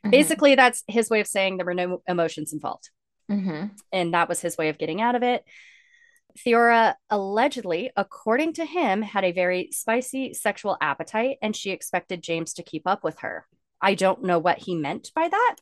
[0.04, 0.10] Mm-hmm.
[0.10, 2.90] Basically, that's his way of saying there were no emotions involved.
[3.30, 3.66] Mm-hmm.
[3.92, 5.44] And that was his way of getting out of it.
[6.38, 12.54] Theora allegedly, according to him, had a very spicy sexual appetite and she expected James
[12.54, 13.46] to keep up with her.
[13.80, 15.56] I don't know what he meant by that.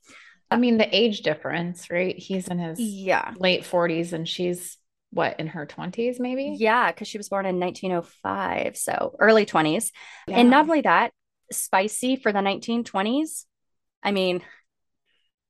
[0.51, 2.17] I mean, the age difference, right?
[2.17, 4.77] He's in his yeah late 40s and she's
[5.13, 9.91] what in her 20s maybe yeah because she was born in 1905 so early 20s
[10.29, 10.39] yeah.
[10.39, 11.13] and not only that
[11.51, 13.45] spicy for the 1920s
[14.03, 14.41] i mean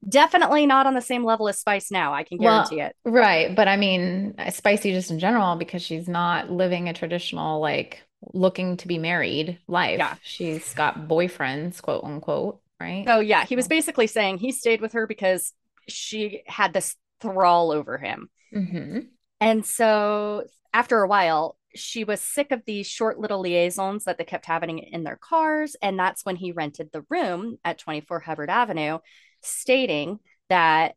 [0.09, 2.97] definitely not on the same level as spice now i can guarantee well, it.
[3.05, 8.03] right but i mean spicy just in general because she's not living a traditional like
[8.33, 9.99] looking to be married life.
[9.99, 10.15] Yeah.
[10.23, 13.05] She's got boyfriends quote unquote right?
[13.07, 15.53] Oh yeah he was basically saying he stayed with her because
[15.89, 18.29] she had this thrall over him.
[18.55, 19.01] Mm-hmm.
[19.41, 24.25] And so after a while, she was sick of these short little liaisons that they
[24.25, 25.77] kept having in their cars.
[25.81, 28.99] And that's when he rented the room at 24 Hubbard Avenue,
[29.43, 30.95] stating that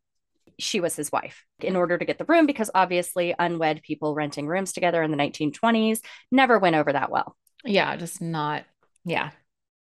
[0.60, 4.48] she was his wife in order to get the room because obviously unwed people renting
[4.48, 6.00] rooms together in the 1920s
[6.32, 7.36] never went over that well.
[7.66, 8.66] Yeah, just not,
[9.06, 9.32] yeah,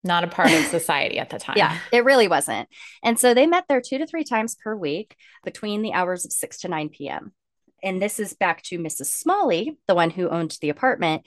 [0.03, 1.57] not a part of society at the time.
[1.59, 2.69] Yeah, it really wasn't.
[3.03, 6.33] And so they met there two to three times per week between the hours of
[6.33, 7.33] 6 to 9 p.m
[7.83, 9.07] and this is back to Mrs.
[9.07, 11.27] Smalley, the one who owned the apartment.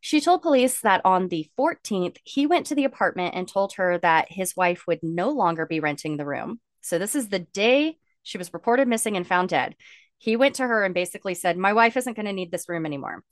[0.00, 3.98] She told police that on the 14th, he went to the apartment and told her
[3.98, 6.58] that his wife would no longer be renting the room.
[6.80, 9.76] So, this is the day she was reported missing and found dead.
[10.18, 12.86] He went to her and basically said, My wife isn't going to need this room
[12.86, 13.24] anymore.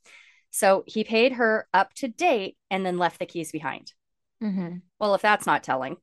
[0.50, 3.92] So, he paid her up to date and then left the keys behind.
[4.42, 4.78] Mm-hmm.
[4.98, 5.96] Well, if that's not telling.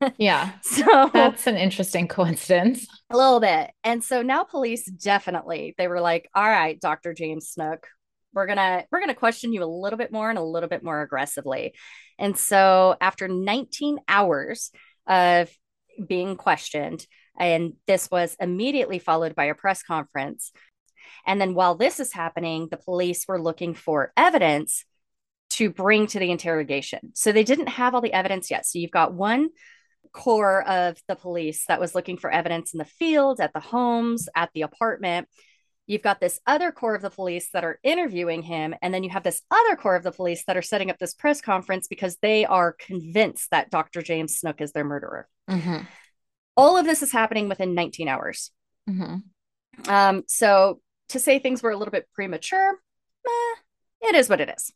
[0.18, 0.52] yeah.
[0.62, 2.86] So that's an interesting coincidence.
[3.10, 3.70] A little bit.
[3.84, 7.14] And so now police definitely they were like, "All right, Dr.
[7.14, 7.86] James Snook,
[8.32, 10.68] we're going to we're going to question you a little bit more and a little
[10.68, 11.74] bit more aggressively."
[12.18, 14.70] And so after 19 hours
[15.06, 15.50] of
[16.06, 17.06] being questioned,
[17.38, 20.52] and this was immediately followed by a press conference.
[21.26, 24.84] And then while this is happening, the police were looking for evidence
[25.50, 27.10] to bring to the interrogation.
[27.14, 28.66] So they didn't have all the evidence yet.
[28.66, 29.48] So you've got one
[30.12, 34.28] core of the police that was looking for evidence in the field, at the homes,
[34.34, 35.28] at the apartment.
[35.86, 38.74] You've got this other core of the police that are interviewing him.
[38.82, 41.14] And then you have this other core of the police that are setting up this
[41.14, 44.02] press conference because they are convinced that Dr.
[44.02, 45.28] James Snook is their murderer.
[45.48, 45.78] Mm-hmm.
[46.56, 48.50] All of this is happening within 19 hours.
[48.88, 49.90] Mm-hmm.
[49.90, 50.80] Um, so
[51.10, 52.78] to say things were a little bit premature,
[53.26, 53.54] eh,
[54.02, 54.72] it is what it is.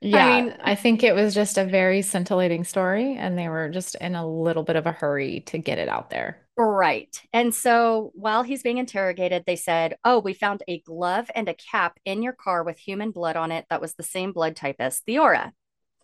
[0.00, 3.68] Yeah, I mean, I think it was just a very scintillating story, and they were
[3.68, 6.46] just in a little bit of a hurry to get it out there.
[6.56, 7.20] Right.
[7.32, 11.54] And so while he's being interrogated, they said, Oh, we found a glove and a
[11.54, 14.76] cap in your car with human blood on it that was the same blood type
[14.78, 15.52] as Theora.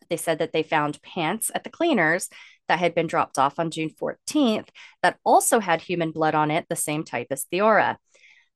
[0.08, 2.28] They said that they found pants at the cleaners
[2.68, 4.68] that had been dropped off on June 14th
[5.02, 7.96] that also had human blood on it, the same type as Theora.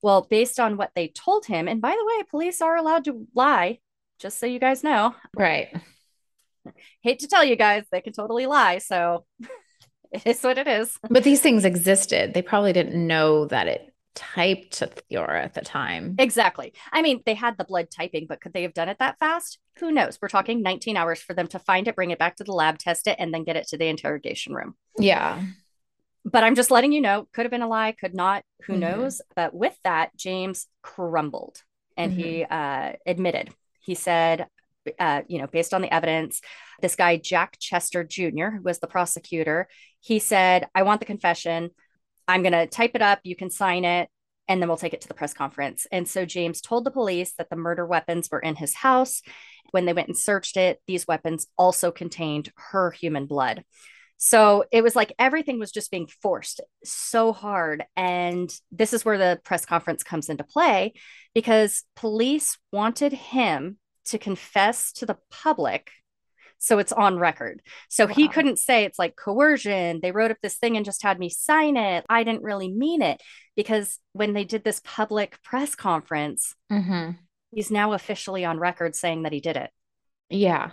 [0.02, 3.26] Well, based on what they told him, and by the way, police are allowed to
[3.34, 3.80] lie
[4.18, 5.14] just so you guys know.
[5.36, 5.68] Right.
[7.02, 8.78] Hate to tell you guys, they can totally lie.
[8.78, 9.24] So
[10.12, 10.98] it is what it is.
[11.08, 12.34] But these things existed.
[12.34, 16.16] They probably didn't know that it typed to Theora at the time.
[16.18, 16.72] Exactly.
[16.92, 19.58] I mean, they had the blood typing, but could they have done it that fast?
[19.78, 20.18] Who knows?
[20.20, 22.78] We're talking 19 hours for them to find it, bring it back to the lab,
[22.78, 24.74] test it, and then get it to the interrogation room.
[24.98, 25.40] Yeah.
[26.24, 28.80] But I'm just letting you know, could have been a lie, could not, who mm-hmm.
[28.80, 29.22] knows?
[29.36, 31.62] But with that, James crumbled
[31.96, 32.20] and mm-hmm.
[32.20, 33.50] he uh, admitted
[33.88, 34.48] he said,
[34.98, 36.42] uh, you know, based on the evidence,
[36.82, 39.66] this guy, Jack Chester Jr., who was the prosecutor,
[40.00, 41.70] he said, I want the confession.
[42.28, 43.20] I'm going to type it up.
[43.24, 44.08] You can sign it.
[44.46, 45.86] And then we'll take it to the press conference.
[45.90, 49.20] And so James told the police that the murder weapons were in his house.
[49.72, 53.64] When they went and searched it, these weapons also contained her human blood.
[54.16, 57.84] So it was like everything was just being forced so hard.
[57.96, 60.94] And this is where the press conference comes into play
[61.34, 65.90] because police wanted him to confess to the public.
[66.58, 67.62] So it's on record.
[67.88, 68.14] So wow.
[68.14, 70.00] he couldn't say it's like coercion.
[70.02, 72.04] They wrote up this thing and just had me sign it.
[72.08, 73.22] I didn't really mean it
[73.56, 77.12] because when they did this public press conference, mm-hmm.
[77.52, 79.70] he's now officially on record saying that he did it.
[80.30, 80.72] Yeah.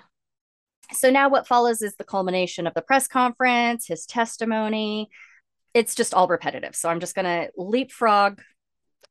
[0.91, 5.09] So now what follows is the culmination of the press conference, his testimony.
[5.73, 6.75] It's just all repetitive.
[6.75, 8.41] So I'm just going to leapfrog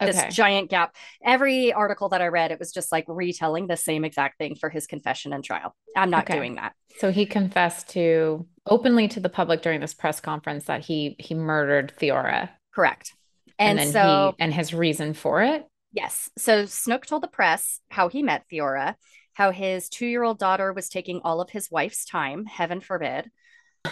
[0.00, 0.94] this giant gap.
[1.24, 4.68] Every article that I read, it was just like retelling the same exact thing for
[4.68, 5.74] his confession and trial.
[5.96, 6.34] I'm not Okay.
[6.36, 6.72] doing that.
[6.98, 11.34] So he confessed to openly to the public during this press conference that he he
[11.34, 12.50] murdered Theora.
[12.74, 13.14] Correct.
[13.58, 15.64] And, then so, he and his reason for it.
[15.92, 16.30] yes.
[16.36, 18.96] So Snook told the press how he met Theora,
[19.34, 23.30] how his two year old daughter was taking all of his wife's time, heaven forbid.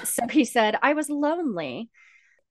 [0.05, 1.91] So he said, I was lonely.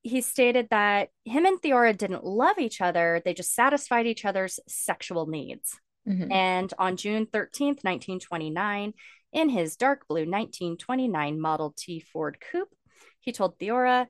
[0.02, 4.58] He stated that him and Theora didn't love each other, they just satisfied each other's
[4.66, 5.78] sexual needs.
[6.08, 6.32] Mhm.
[6.32, 8.94] And on June 13th, 1929,
[9.32, 12.74] in his dark blue 1929 Model T Ford Coupe,
[13.20, 14.08] he told Theora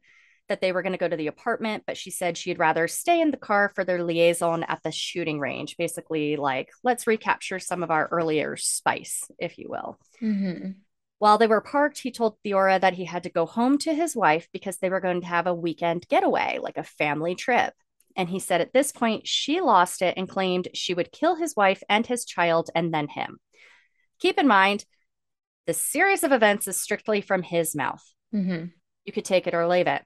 [0.49, 3.21] that they were going to go to the apartment, but she said she'd rather stay
[3.21, 5.77] in the car for their liaison at the shooting range.
[5.77, 9.99] Basically, like, let's recapture some of our earlier spice, if you will.
[10.21, 10.77] Mhm.
[11.23, 14.17] While they were parked, he told Theora that he had to go home to his
[14.17, 17.75] wife because they were going to have a weekend getaway, like a family trip.
[18.17, 21.55] And he said at this point, she lost it and claimed she would kill his
[21.55, 23.39] wife and his child and then him.
[24.19, 24.85] Keep in mind,
[25.69, 28.03] the series of events is strictly from his mouth.
[28.35, 28.73] Mhm.
[29.05, 30.03] You could take it or leave it.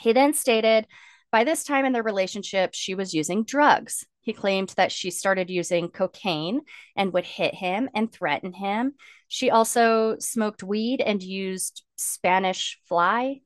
[0.00, 0.86] He then stated
[1.32, 4.06] by this time in their relationship, she was using drugs.
[4.20, 6.62] He claimed that she started using cocaine
[6.96, 8.94] and would hit him and threaten him.
[9.28, 13.40] She also smoked weed and used Spanish fly,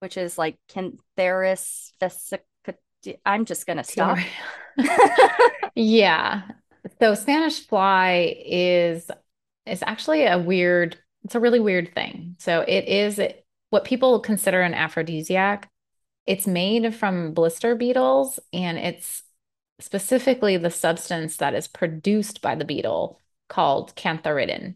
[0.00, 2.44] which is like Cantharis vesica-
[3.24, 4.18] I'm just going to stop.
[5.74, 6.42] yeah.
[7.00, 9.10] So Spanish fly is
[9.66, 12.36] is actually a weird, it's a really weird thing.
[12.38, 13.20] So it is
[13.70, 15.70] what people consider an aphrodisiac.
[16.26, 19.22] It's made from blister beetles and it's
[19.80, 24.74] specifically the substance that is produced by the beetle called cantharidin.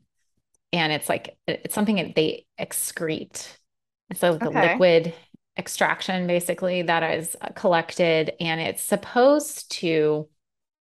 [0.72, 3.46] And it's like it's something that they excrete.
[4.14, 4.50] So the Okay.
[4.50, 5.14] liquid
[5.58, 10.28] extraction basically that is uh, collected and it's supposed to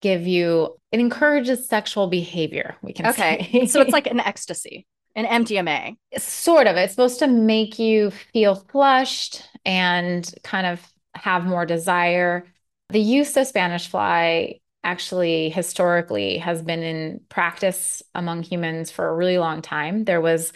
[0.03, 3.49] give you it encourages sexual behavior we can Okay.
[3.59, 5.97] say so it's like an ecstasy, an MDMA.
[6.19, 10.81] sort of it's supposed to make you feel flushed and kind of
[11.15, 12.47] have more desire
[12.91, 19.15] the use of spanish fly actually historically has been in practice among humans for a
[19.15, 20.05] really long time.
[20.05, 20.53] There was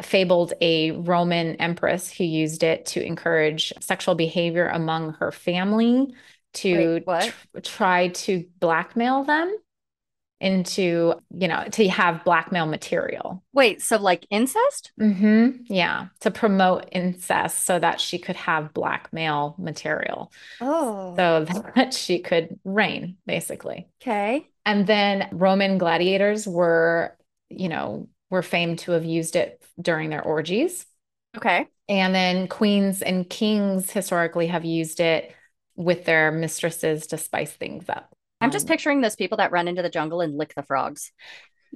[0.00, 6.14] fabled a roman empress who used it to encourage sexual behavior among her family
[6.54, 9.56] to Wait, tr- try to blackmail them
[10.40, 14.92] into you know to have blackmail material Wait, so like incest?
[14.98, 21.44] hmm Yeah, to promote incest so that she could have blackmail material Oh, so
[21.76, 23.88] that she could reign, basically.
[24.00, 24.50] okay.
[24.66, 27.16] And then Roman gladiators were,
[27.50, 30.86] you know, were famed to have used it during their orgies.
[31.36, 31.68] Okay.
[31.88, 35.34] And then queens and kings historically have used it
[35.76, 38.13] with their mistresses to spice things up.
[38.44, 41.12] I'm just Um, picturing those people that run into the jungle and lick the frogs.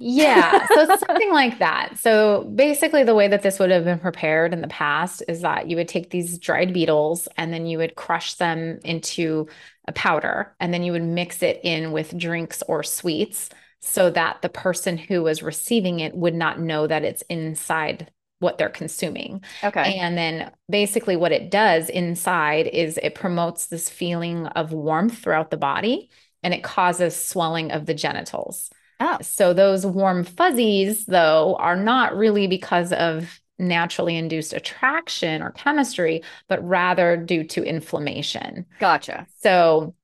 [0.01, 1.97] Yeah, so something like that.
[1.97, 5.69] So basically, the way that this would have been prepared in the past is that
[5.69, 9.47] you would take these dried beetles and then you would crush them into
[9.87, 13.49] a powder, and then you would mix it in with drinks or sweets
[13.81, 18.57] so that the person who was receiving it would not know that it's inside what
[18.57, 19.43] they're consuming.
[19.63, 19.99] Okay.
[19.99, 25.51] And then basically, what it does inside is it promotes this feeling of warmth throughout
[25.51, 26.09] the body
[26.43, 28.69] and it causes swelling of the genitals.
[28.99, 29.17] Oh.
[29.21, 36.21] So those warm fuzzies, though, are not really because of naturally induced attraction or chemistry,
[36.47, 38.65] but rather due to inflammation.
[38.79, 39.27] Gotcha.
[39.41, 39.95] So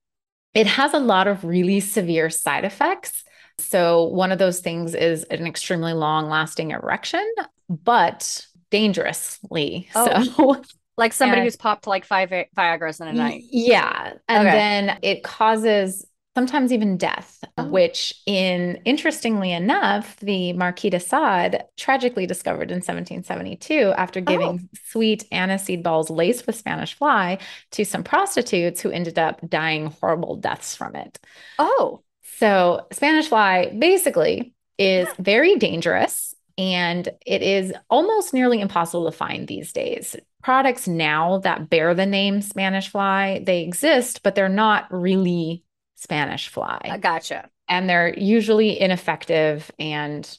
[0.53, 3.23] it has a lot of really severe side effects.
[3.57, 7.25] So one of those things is an extremely long lasting erection,
[7.69, 10.23] but dangerously Oh.
[10.23, 10.61] so.
[10.97, 13.43] Like somebody And- who's popped like five Vi- Viagra's in a night.
[13.51, 14.13] Yeah.
[14.29, 14.57] And Okay.
[14.57, 17.63] then it causes sometimes even death, Oh.
[17.69, 24.23] which in interestingly enough, the Marquis de Sade tragically discovered in 1772 after oh.
[24.23, 27.37] giving sweet aniseed balls laced with Spanish fly
[27.71, 31.17] to some prostitutes who ended up dying horrible deaths from it.
[31.57, 39.11] Oh, So, Spanish fly basically is very dangerous and it is almost nearly impossible to
[39.17, 40.15] find these days.
[40.43, 45.63] Products now that bear the name Spanish fly, they exist, but they're not really
[45.95, 46.79] Spanish fly.
[46.83, 47.49] I gotcha.
[47.67, 50.37] And they're usually ineffective and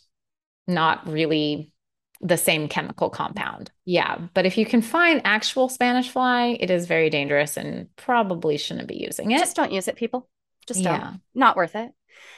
[0.66, 1.72] not really
[2.20, 3.70] the same chemical compound.
[3.84, 8.56] Yeah, but if you can find actual Spanish fly, it is very dangerous and probably
[8.56, 9.38] shouldn't be using it.
[9.38, 10.28] Just don't use it, people.
[10.66, 11.20] Just yeah, don't.
[11.34, 11.90] Not worth it.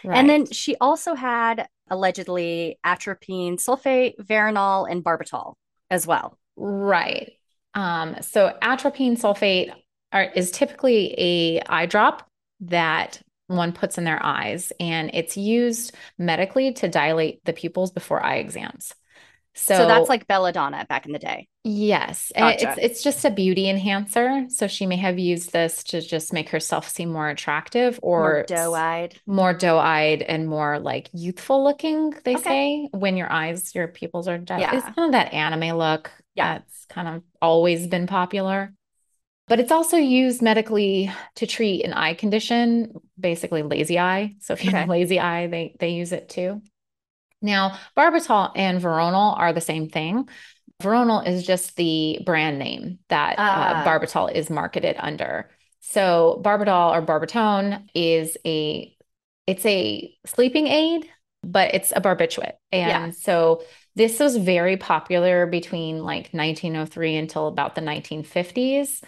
[0.05, 0.16] right.
[0.16, 5.55] And then she also had allegedly atropine sulfate, Veronal, and Barbital
[5.90, 6.38] as well.
[6.57, 7.32] Right.
[7.74, 9.72] Um, so atropine sulfate
[10.12, 12.28] are, is typically a eye drop
[12.61, 18.22] that one puts in their eyes, and it's used medically to dilate the pupils before
[18.22, 18.94] eye exams.
[19.59, 21.48] So, so that's like belladonna back in the day.
[21.64, 22.70] Yes, gotcha.
[22.70, 24.44] it's it's just a beauty enhancer.
[24.50, 28.42] So she may have used this to just make herself seem more attractive or more
[28.44, 32.14] doe-eyed, more doe-eyed and more like youthful looking.
[32.24, 32.42] They okay.
[32.44, 34.76] say when your eyes, your pupils are yeah.
[34.76, 36.12] It's kind of that anime look.
[36.34, 38.72] Yeah, that's kind of always been popular.
[39.49, 44.36] But it's also used medically to treat an eye condition, basically lazy eye.
[44.40, 44.78] So if you okay.
[44.78, 46.62] have lazy eye, they they use it too.
[47.40, 50.28] Now, Barbital and Veronal are the same thing.
[50.82, 55.51] Veronal is just the brand name that uh, uh, Barbital is marketed under.
[55.80, 58.94] So Barbital or Barbitone is a
[59.46, 61.09] it's a sleeping aid,
[61.42, 62.57] but it's a barbiturate.
[62.70, 63.11] And yeah.
[63.11, 63.62] so
[63.96, 69.03] this was very popular between like 1903 until about the 1950s.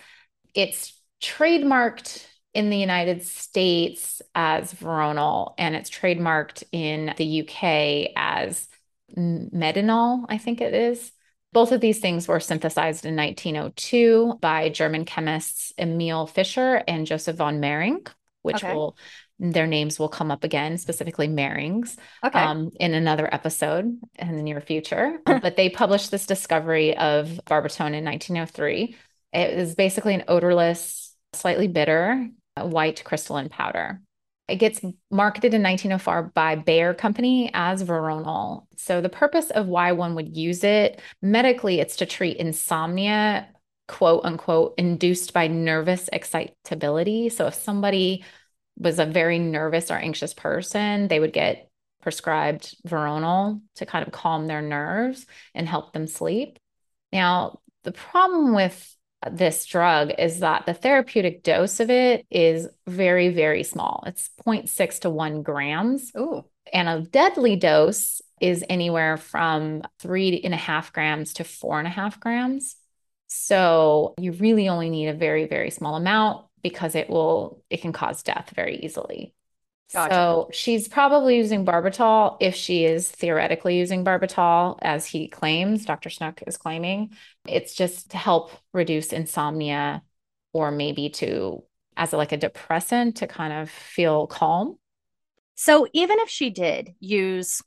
[0.54, 8.68] It's trademarked in the United States as Veronal, and it's trademarked in the UK as
[9.16, 11.12] Medinal, I think it is.
[11.52, 17.36] Both of these things were synthesized in 1902 by German chemists Emil Fischer and Joseph
[17.36, 18.06] von Mering,
[18.42, 18.72] which okay.
[18.72, 18.96] will
[19.40, 22.38] their names will come up again, specifically Mering's, okay.
[22.38, 25.18] um, in another episode in the near future.
[25.24, 28.96] but they published this discovery of barbitone in 1903.
[29.32, 34.00] It is basically an odorless, slightly bitter uh, white crystalline powder.
[34.48, 34.80] It gets
[35.12, 38.66] marketed in 1904 by Bayer Company as Veronal.
[38.76, 43.48] So the purpose of why one would use it medically, it's to treat insomnia,
[43.86, 47.28] quote unquote, induced by nervous excitability.
[47.28, 48.24] So if somebody
[48.76, 51.70] was a very nervous or anxious person, they would get
[52.02, 56.58] prescribed Veronal to kind of calm their nerves and help them sleep.
[57.12, 58.96] Now, the problem with
[59.30, 64.02] this drug is that the therapeutic dose of it is very, very small.
[64.06, 66.12] It's 0.6 to 1 grams.
[66.16, 66.44] Ooh.
[66.72, 71.86] And a deadly dose is anywhere from three and a half grams to four and
[71.86, 72.76] a half grams.
[73.26, 77.92] So you really only need a very, very small amount because it will, it can
[77.92, 79.34] cause death very easily.
[79.92, 80.14] Gotcha.
[80.14, 86.10] So she's probably using barbital if she is theoretically using barbital, as he claims, Dr.
[86.10, 87.10] Snook is claiming.
[87.46, 90.02] It's just to help reduce insomnia
[90.52, 91.64] or maybe to
[91.96, 94.78] as a, like a depressant to kind of feel calm.
[95.56, 97.60] So even if she did use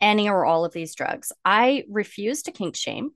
[0.00, 3.12] any or all of these drugs, I refuse to kink shame.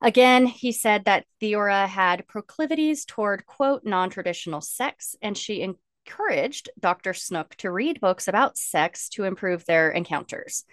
[0.00, 5.60] Again, he said that Theora had proclivities toward, quote, non traditional sex, and she
[6.08, 7.14] encouraged Dr.
[7.14, 10.64] Snook to read books about sex to improve their encounters.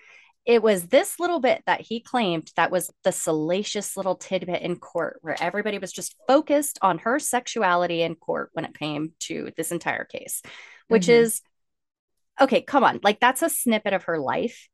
[0.45, 4.75] It was this little bit that he claimed that was the salacious little tidbit in
[4.75, 9.51] court where everybody was just focused on her sexuality in court when it came to
[9.57, 10.43] this entire case,
[10.87, 11.23] which mm-hmm.
[11.23, 11.41] is
[12.39, 12.99] okay, come on.
[13.01, 14.69] Like that's a snippet of her life.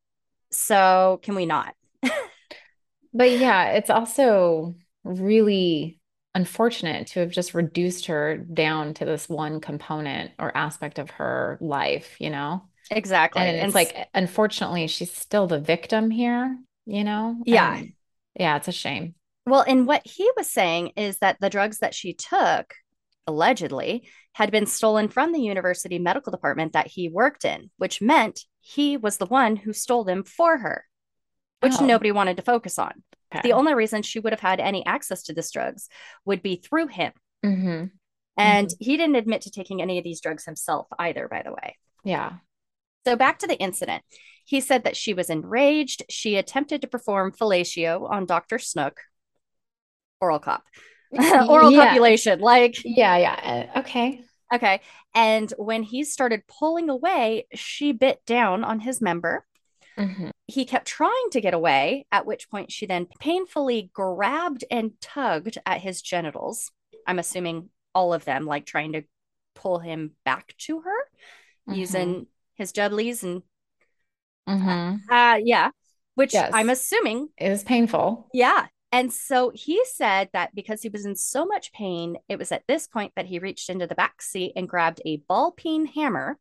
[0.51, 1.73] So can we not?
[3.13, 6.00] but yeah, it's also really
[6.33, 11.57] unfortunate to have just reduced her down to this one component or aspect of her
[11.61, 12.63] life, you know?
[12.89, 13.41] Exactly.
[13.41, 17.37] And it's and like, unfortunately, she's still the victim here, you know?
[17.45, 17.77] Yeah.
[17.77, 17.93] And
[18.39, 19.15] yeah, it's a shame.
[19.45, 22.73] Well, and what he was saying is that the drugs that she took,
[23.27, 28.41] allegedly, had been stolen from the university medical department that he worked in, which meant
[28.61, 30.85] he was the one who stole them for her,
[31.59, 31.85] which oh.
[31.85, 33.03] nobody wanted to focus on.
[33.33, 33.47] Okay.
[33.47, 35.87] The only reason she would have had any access to this drugs
[36.25, 37.13] would be through him.
[37.45, 37.85] Mm-hmm.
[38.37, 38.83] And mm-hmm.
[38.83, 41.77] he didn't admit to taking any of these drugs himself either, by the way.
[42.03, 42.33] Yeah.
[43.05, 44.03] So back to the incident.
[44.45, 46.03] He said that she was enraged.
[46.09, 48.59] She attempted to perform fellatio on Dr.
[48.59, 48.99] Snook,
[50.19, 50.63] oral cop,
[51.47, 51.85] oral yeah.
[51.85, 52.39] copulation.
[52.39, 53.67] Like, yeah, yeah.
[53.75, 54.21] Uh, okay.
[54.53, 54.81] Okay.
[55.15, 59.45] And when he started pulling away, she bit down on his member
[59.97, 60.29] Mm-hmm.
[60.47, 65.57] He kept trying to get away, at which point she then painfully grabbed and tugged
[65.65, 66.71] at his genitals.
[67.05, 69.03] I'm assuming all of them, like trying to
[69.55, 70.99] pull him back to her
[71.67, 71.73] mm-hmm.
[71.73, 73.43] using his jubblies and
[74.47, 75.11] mm-hmm.
[75.11, 75.71] uh, yeah,
[76.15, 76.51] which yes.
[76.53, 78.29] I'm assuming is painful.
[78.33, 78.67] Yeah.
[78.93, 82.63] And so he said that because he was in so much pain, it was at
[82.67, 86.37] this point that he reached into the back seat and grabbed a ball peen hammer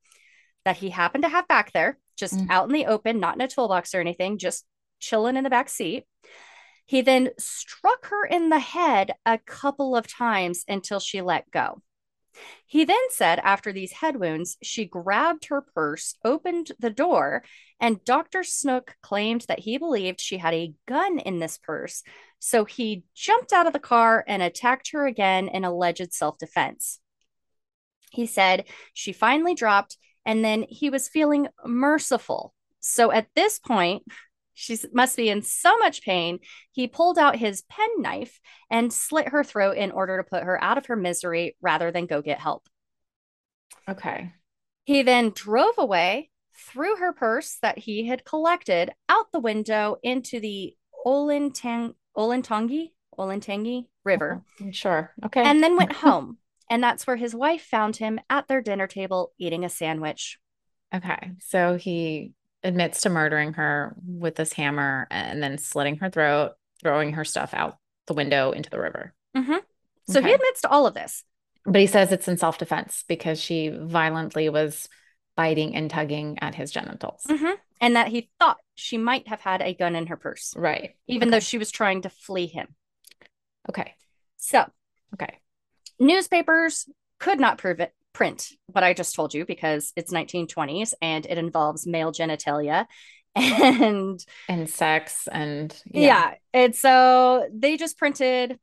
[0.64, 2.46] that he happened to have back there just mm.
[2.50, 4.64] out in the open, not in a toolbox or anything, just
[5.00, 6.04] chilling in the back seat.
[6.86, 11.82] He then struck her in the head a couple of times until she let go.
[12.66, 17.42] He then said, after these head wounds, she grabbed her purse, opened the door,
[17.80, 18.44] and Dr.
[18.44, 22.02] Snook claimed that he believed she had a gun in this purse.
[22.38, 27.00] So he jumped out of the car and attacked her again in alleged self defense.
[28.10, 29.96] He said she finally dropped,
[30.30, 32.54] and then he was feeling merciful.
[32.78, 34.04] So at this point,
[34.54, 36.38] she must be in so much pain.
[36.70, 38.38] He pulled out his penknife
[38.70, 42.06] and slit her throat in order to put her out of her misery rather than
[42.06, 42.68] go get help.
[43.88, 44.32] Okay.
[44.84, 50.38] He then drove away, threw her purse that he had collected out the window into
[50.38, 54.44] the Olintang- Olentangy, Olentangy River.
[54.60, 54.70] Uh-huh.
[54.70, 55.12] Sure.
[55.24, 55.42] Okay.
[55.42, 56.38] And then went home.
[56.70, 60.38] And that's where his wife found him at their dinner table eating a sandwich.
[60.94, 61.32] Okay.
[61.40, 67.14] So he admits to murdering her with this hammer and then slitting her throat, throwing
[67.14, 69.12] her stuff out the window into the river.
[69.36, 69.56] Mm-hmm.
[70.08, 70.28] So okay.
[70.28, 71.24] he admits to all of this.
[71.64, 74.88] But he says it's in self defense because she violently was
[75.36, 77.24] biting and tugging at his genitals.
[77.28, 77.54] Mm-hmm.
[77.80, 80.54] And that he thought she might have had a gun in her purse.
[80.56, 80.96] Right.
[81.06, 81.36] Even okay.
[81.36, 82.74] though she was trying to flee him.
[83.68, 83.94] Okay.
[84.36, 84.66] So,
[85.14, 85.39] okay.
[86.00, 86.88] Newspapers
[87.18, 91.38] could not prove it print what I just told you because it's 1920s and it
[91.38, 92.86] involves male genitalia
[93.36, 96.00] and and sex and yeah.
[96.00, 96.34] yeah.
[96.52, 98.58] And so they just printed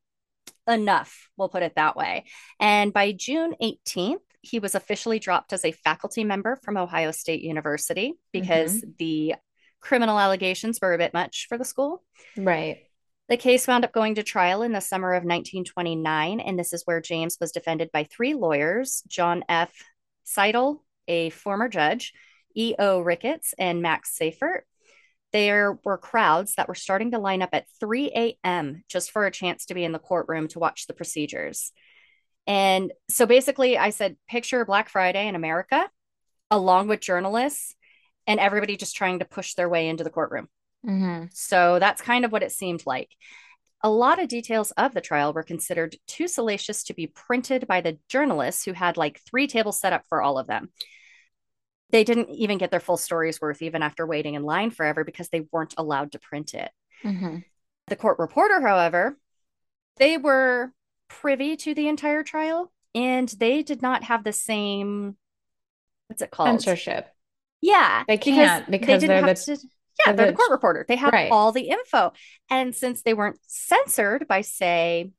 [0.67, 2.25] enough, we'll put it that way.
[2.59, 7.41] And by June 18th, he was officially dropped as a faculty member from Ohio State
[7.41, 8.89] University because mm-hmm.
[8.97, 9.35] the
[9.79, 12.03] criminal allegations were a bit much for the school.
[12.35, 12.86] Right.
[13.29, 16.83] The case wound up going to trial in the summer of 1929, and this is
[16.85, 19.73] where James was defended by three lawyers John F.
[20.23, 22.13] Seidel, a former judge,
[22.55, 23.01] E.O.
[23.01, 24.65] Ricketts, and Max Seifert.
[25.33, 28.83] There were crowds that were starting to line up at 3 a.m.
[28.87, 31.73] just for a chance to be in the courtroom to watch the procedures.
[32.47, 35.89] And so basically, I said, picture Black Friday in America,
[36.49, 37.75] along with journalists
[38.25, 40.47] and everybody just trying to push their way into the courtroom.
[40.85, 41.25] Mm-hmm.
[41.33, 43.09] So that's kind of what it seemed like.
[43.83, 47.81] A lot of details of the trial were considered too salacious to be printed by
[47.81, 50.69] the journalists who had like three tables set up for all of them.
[51.91, 55.29] They didn't even get their full stories worth even after waiting in line forever because
[55.29, 56.71] they weren't allowed to print it.
[57.03, 57.37] Mm-hmm.
[57.87, 59.17] The court reporter, however,
[59.97, 60.73] they were
[61.07, 65.15] privy to the entire trial and they did not have the same
[66.07, 67.07] what's it called censorship
[67.61, 69.57] yeah they can't because, because they are the, to,
[70.05, 70.85] yeah, they're the court reporter.
[70.87, 71.31] They have right.
[71.31, 72.13] all the info.
[72.49, 75.11] And since they weren't censored by, say,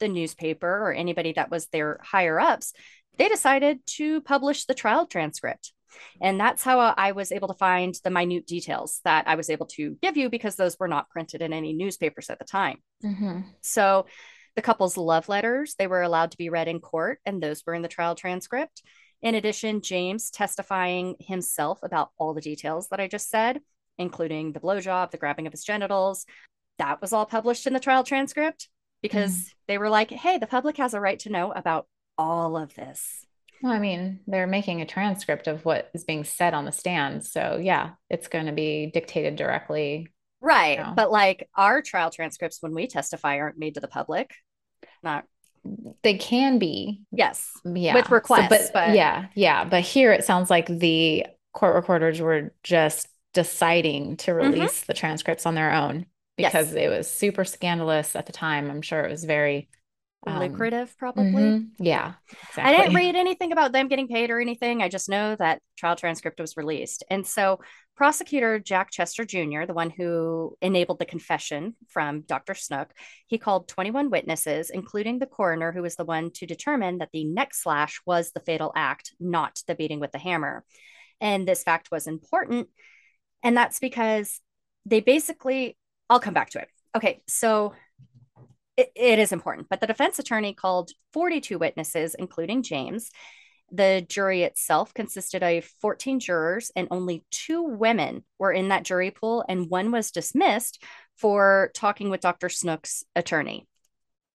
[0.00, 2.72] the newspaper or anybody that was their higher ups,
[3.16, 5.72] they decided to publish the trial transcript.
[6.20, 9.66] And that's how I was able to find the minute details that I was able
[9.66, 12.78] to give you because those were not printed in any newspapers at the time.
[13.04, 13.40] Mm-hmm.
[13.62, 14.06] So
[14.54, 17.74] the couple's love letters, they were allowed to be read in court, and those were
[17.74, 18.82] in the trial transcript.
[19.22, 23.60] In addition, James testifying himself about all the details that I just said
[23.98, 26.26] including the blowjob, the grabbing of his genitals.
[26.78, 28.68] That was all published in the trial transcript
[29.02, 29.54] because mm.
[29.66, 31.86] they were like, hey, the public has a right to know about
[32.16, 33.24] all of this.
[33.62, 37.24] Well, I mean, they're making a transcript of what is being said on the stand.
[37.24, 40.08] So, yeah, it's going to be dictated directly.
[40.40, 40.78] Right.
[40.78, 40.92] You know.
[40.94, 44.32] But like our trial transcripts when we testify aren't made to the public.
[45.02, 45.24] Not
[46.02, 47.02] they can be.
[47.10, 47.50] Yes.
[47.64, 47.94] Yeah.
[47.94, 48.48] With requests.
[48.48, 49.64] So, but, but yeah, yeah.
[49.64, 53.08] But here it sounds like the court recorders were just
[53.38, 54.50] deciding to mm-hmm.
[54.50, 54.86] release mm-hmm.
[54.88, 56.84] the transcripts on their own because yes.
[56.84, 58.68] it was super scandalous at the time.
[58.68, 59.68] I'm sure it was very
[60.26, 61.30] um, lucrative, probably.
[61.30, 61.84] Mm-hmm.
[61.84, 62.14] Yeah.
[62.32, 62.62] Exactly.
[62.64, 64.82] I didn't read anything about them getting paid or anything.
[64.82, 67.04] I just know that trial transcript was released.
[67.08, 67.60] And so
[67.94, 72.54] prosecutor Jack Chester Jr., the one who enabled the confession from Dr.
[72.54, 72.92] Snook,
[73.28, 77.22] he called 21 witnesses, including the coroner, who was the one to determine that the
[77.22, 80.64] neck slash was the fatal act, not the beating with the hammer.
[81.20, 82.68] And this fact was important
[83.42, 84.40] and that's because
[84.86, 85.76] they basically,
[86.08, 86.68] I'll come back to it.
[86.96, 87.74] Okay, so
[88.76, 93.10] it, it is important, but the defense attorney called 42 witnesses, including James.
[93.70, 99.10] The jury itself consisted of 14 jurors, and only two women were in that jury
[99.10, 100.82] pool, and one was dismissed
[101.16, 102.48] for talking with Dr.
[102.48, 103.66] Snook's attorney.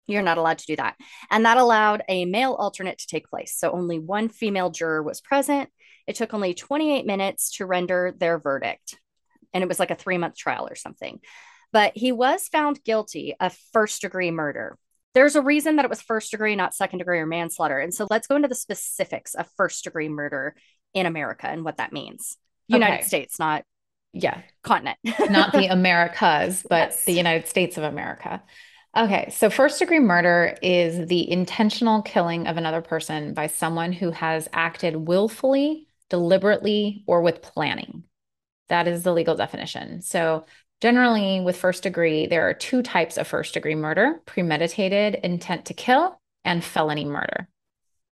[0.08, 0.95] You're not allowed to do that.
[1.30, 3.56] And that allowed a male alternate to take place.
[3.56, 5.70] So only one female juror was present.
[6.08, 8.97] It took only 28 minutes to render their verdict.
[9.54, 11.20] And it was like a three month trial or something.
[11.74, 14.78] But he was found guilty of first degree murder.
[15.14, 17.80] There's a reason that it was first degree, not second degree or manslaughter.
[17.80, 20.56] And so let's go into the specifics of first degree murder
[20.93, 22.38] in America and what that means.
[22.68, 23.04] United okay.
[23.04, 23.64] States, not
[24.14, 24.97] yeah, continent.
[25.30, 27.06] not the Americas, but yes.
[27.06, 28.41] the United States of America.
[28.95, 34.12] Okay, so first degree murder is the intentional killing of another person by someone who
[34.12, 38.03] has acted willfully, deliberately, or with planning.
[38.70, 40.01] That is the legal definition.
[40.01, 40.45] So,
[40.82, 45.74] generally, with first degree, there are two types of first degree murder premeditated intent to
[45.74, 47.47] kill and felony murder.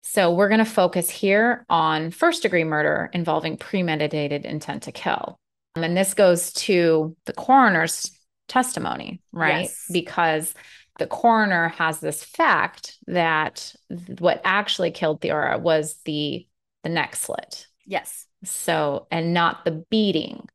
[0.02, 5.38] So, we're going to focus here on first degree murder involving premeditated intent to kill.
[5.76, 8.12] Um, and this goes to the coroner's
[8.48, 9.64] testimony, right?
[9.64, 9.86] Yes.
[9.92, 10.54] Because
[11.00, 13.76] the coroner has this fact that
[14.20, 16.46] what actually killed Theora was the
[16.84, 17.68] the neck slit.
[17.90, 18.28] Yes.
[18.44, 20.48] So, and not the beating.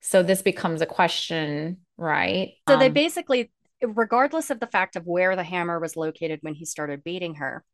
[0.00, 2.54] So this becomes a question, right?
[2.68, 6.54] So they Um, basically, regardless of the fact of where the hammer was located when
[6.54, 7.64] he started beating her,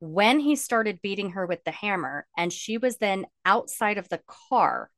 [0.00, 4.20] when he started beating her with the hammer and she was then outside of the
[4.48, 4.90] car,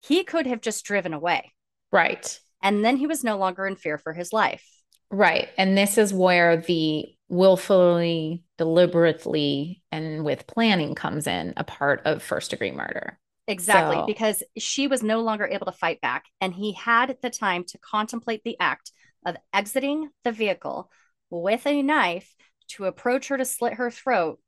[0.00, 1.52] he could have just driven away.
[1.92, 2.38] right.
[2.62, 4.64] And then he was no longer in fear for his life.
[5.10, 5.48] Right.
[5.58, 12.22] And this is where the willfully, deliberately, and with planning comes in a part of
[12.22, 13.18] first degree murder.
[13.46, 16.24] Exactly, So- because she was no longer able to fight back.
[16.40, 18.92] And he had the time to contemplate the act
[19.24, 20.90] of exiting the vehicle
[21.30, 22.34] with a knife
[22.68, 24.40] to approach her to slit her throat.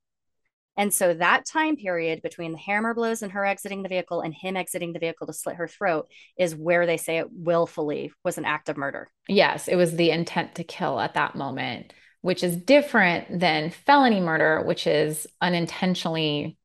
[0.76, 4.32] And so that time period between the hammer blows and her exiting the vehicle and
[4.32, 6.08] him exiting the vehicle to slit her throat
[6.38, 9.10] is where they say it willfully was an act of murder.
[9.28, 11.92] Yes, it was the intent to kill at that moment,
[12.22, 16.56] which is different than felony murder, which is unintentionally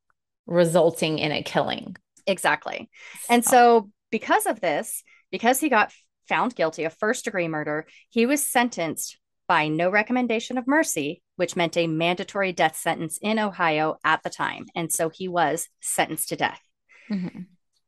[0.45, 1.95] resulting in a killing.
[2.25, 2.89] Exactly.
[3.29, 5.91] And so, because of this, because he got
[6.29, 11.55] found guilty of first degree murder, he was sentenced by no recommendation of mercy, which
[11.55, 14.65] meant a mandatory death sentence in Ohio at the time.
[14.75, 16.61] And so he was sentenced to death.
[17.09, 17.45] Mhm.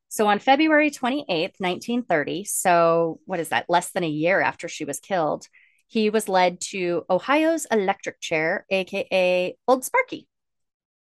[0.07, 4.85] So on February 28th, 1930, so what is that, less than a year after she
[4.85, 5.47] was killed,
[5.89, 10.27] he was led to Ohio's electric chair, AKA Old Sparky.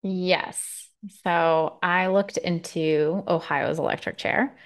[0.02, 0.90] Yes.
[1.24, 4.56] So I looked into Ohio's electric chair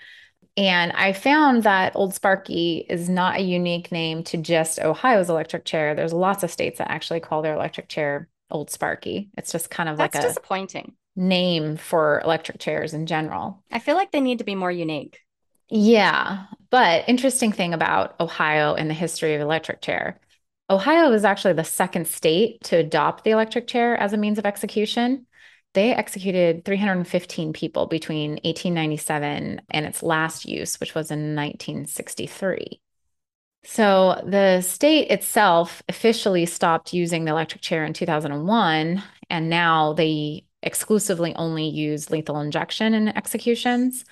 [0.57, 5.65] and I found that Old Sparky is not a unique name to just Ohio's electric
[5.65, 5.95] chair.
[5.95, 9.31] There's lots of states that actually call their electric chair Old Sparky.
[9.39, 10.95] It's just kind of That's like a disappointing.
[11.17, 13.63] name for electric chairs in general.
[13.71, 15.21] I feel like they need to be more unique.
[15.71, 20.21] Yeah, but interesting thing about Ohio and the history of electric chair.
[20.69, 24.47] Ohio was actually the second state to adopt the electric chair as a means of
[24.47, 25.27] execution.
[25.75, 32.81] They executed 315 people between 1897 and its last use, which was in 1963.
[33.65, 40.47] So the state itself officially stopped using the electric chair in 2001, and now they
[40.63, 44.05] exclusively only use lethal injection in executions.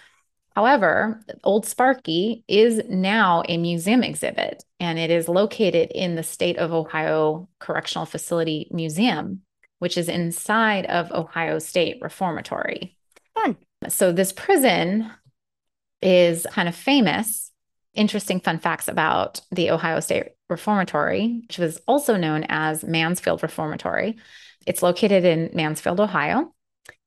[0.59, 6.59] However, Old Sparky is now a museum exhibit, and it is located in the State
[6.59, 9.43] of Ohio Correctional Facility Museum,
[9.79, 12.97] which is inside of Ohio State Reformatory.
[13.37, 13.57] Fun.
[13.87, 15.09] So, this prison
[16.03, 17.53] is kind of famous.
[17.95, 24.17] Interesting fun facts about the Ohio State Reformatory, which was also known as Mansfield Reformatory.
[24.67, 26.53] It's located in Mansfield, Ohio.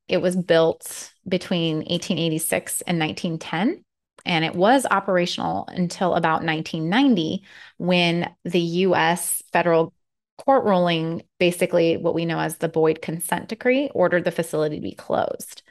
[0.07, 3.83] It was built between 1886 and 1910,
[4.25, 7.43] and it was operational until about 1990
[7.77, 9.93] when the US federal
[10.37, 14.81] court ruling, basically what we know as the Boyd consent decree, ordered the facility to
[14.81, 15.61] be closed.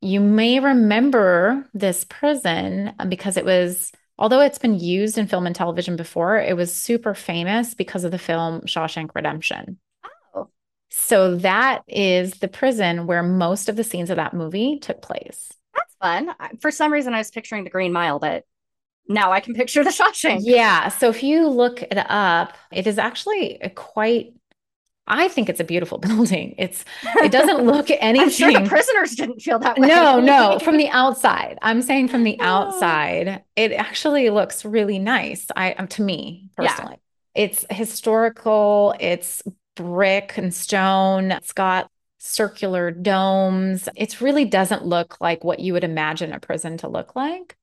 [0.00, 5.46] You may remember this prison um, because it was, although it's been used in film
[5.46, 9.78] and television before, it was super famous because of the film Shawshank Redemption.
[10.90, 15.52] So that is the prison where most of the scenes of that movie took place.
[15.74, 16.34] That's fun.
[16.60, 18.44] For some reason, I was picturing the Green Mile, but
[19.08, 20.40] now I can picture the Shawshank.
[20.44, 20.88] Yeah.
[20.88, 24.34] So if you look it up, it is actually a quite,
[25.06, 26.54] I think it's a beautiful building.
[26.58, 28.20] It's, it doesn't look anything.
[28.24, 29.88] I'm sure the prisoners didn't feel that way.
[29.88, 31.58] No, no, from the outside.
[31.62, 32.44] I'm saying from the Oh.
[32.44, 35.46] outside, it actually looks really nice.
[35.56, 36.74] I um, to me Yeah.
[36.74, 36.96] personally.
[37.34, 39.42] It's historical, it's
[39.80, 41.32] brick and stone.
[41.32, 43.88] It's got circular domes.
[43.96, 47.56] It really doesn't look like what you would imagine a prison to look like.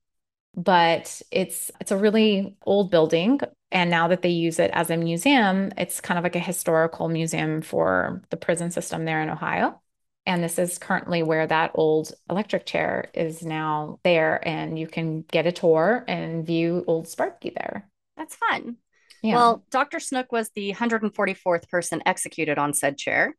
[0.56, 3.40] But it's it's a really old building
[3.70, 7.08] and now that they use it as a museum, it's kind of like a historical
[7.08, 9.80] museum for the prison system there in Ohio.
[10.24, 14.46] And this is currently where that old electric chair is now there.
[14.46, 17.88] And you can get a tour and view Old Sparky there.
[18.16, 18.76] That's fun.
[19.22, 19.34] Yeah.
[19.34, 20.00] Well, Dr.
[20.00, 23.34] Snook was the 144th person executed on said chair.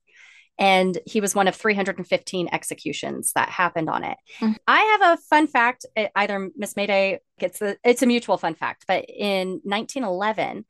[0.58, 4.18] And he was one of 315 executions that happened on it.
[4.42, 4.58] Mhm.
[4.68, 5.86] I have a fun fact.
[6.16, 10.66] Either Miss Mayday gets the, it's a mutual fun fact, but in 1911,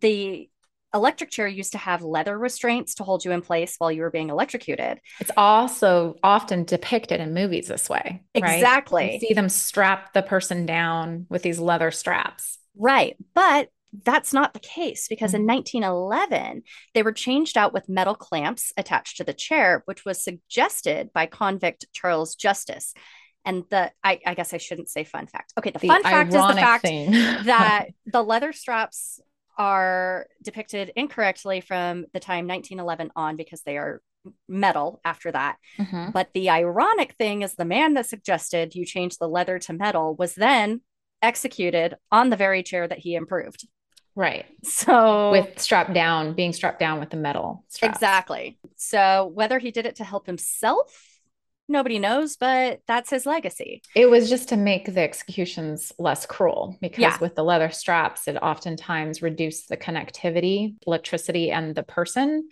[0.00, 0.48] the
[0.94, 4.12] electric chair used to have leather restraints to hold you in place while you were
[4.12, 5.00] being electrocuted.
[5.18, 8.22] It's also often depicted in movies this way.
[8.32, 8.54] Right?
[8.54, 9.14] Exactly.
[9.14, 12.58] You see them strap the person down with these leather straps.
[12.76, 13.16] Right.
[13.34, 13.70] But
[14.02, 15.34] that's not the case because Mhm.
[15.36, 16.62] in 1911,
[16.94, 21.26] they were changed out with metal clamps attached to the chair, which was suggested by
[21.26, 22.94] convict Charles Justice.
[23.44, 25.52] And the, I, I guess I shouldn't say fun fact.
[25.58, 27.10] Okay, the, The fun fact is the fact thing.
[27.44, 29.20] that the leather straps
[29.58, 34.00] are depicted incorrectly from the time 1911 on because they are
[34.48, 35.56] metal after that.
[35.78, 36.12] Mhm.
[36.12, 40.16] But the ironic thing is the man that suggested you change the leather to metal
[40.16, 40.80] was then
[41.22, 43.68] executed on the very chair that he improved.
[44.16, 44.46] Right.
[44.62, 47.96] So With strapped down, being strapped down with the metal straps.
[47.96, 48.58] exactly.
[48.76, 51.00] So whether he did it to help himself,
[51.68, 53.82] nobody knows, but that's his legacy.
[53.96, 57.18] It was just to make the executions less cruel because Yeah.
[57.20, 62.48] with the leather straps, it oftentimes reduced the connectivity, electricity, and the person.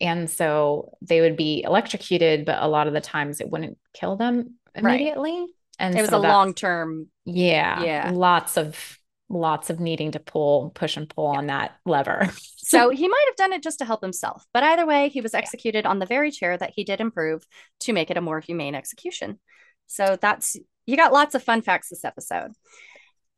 [0.00, 4.16] And so they would be electrocuted, but a lot of the times it wouldn't kill
[4.16, 5.00] them Right.
[5.00, 5.46] immediately.
[5.78, 7.08] And It was so a long term.
[7.24, 8.10] yeah, Yeah.
[8.12, 8.98] lots of
[9.28, 12.30] lots of needing to pull, push and pull on that lever.
[12.66, 14.44] So he might have done it just to help himself.
[14.52, 17.46] But either way, he was executed on the very chair that he did improve
[17.82, 19.38] to make it a more humane execution.
[19.86, 22.50] So that's, you got lots of fun facts this episode.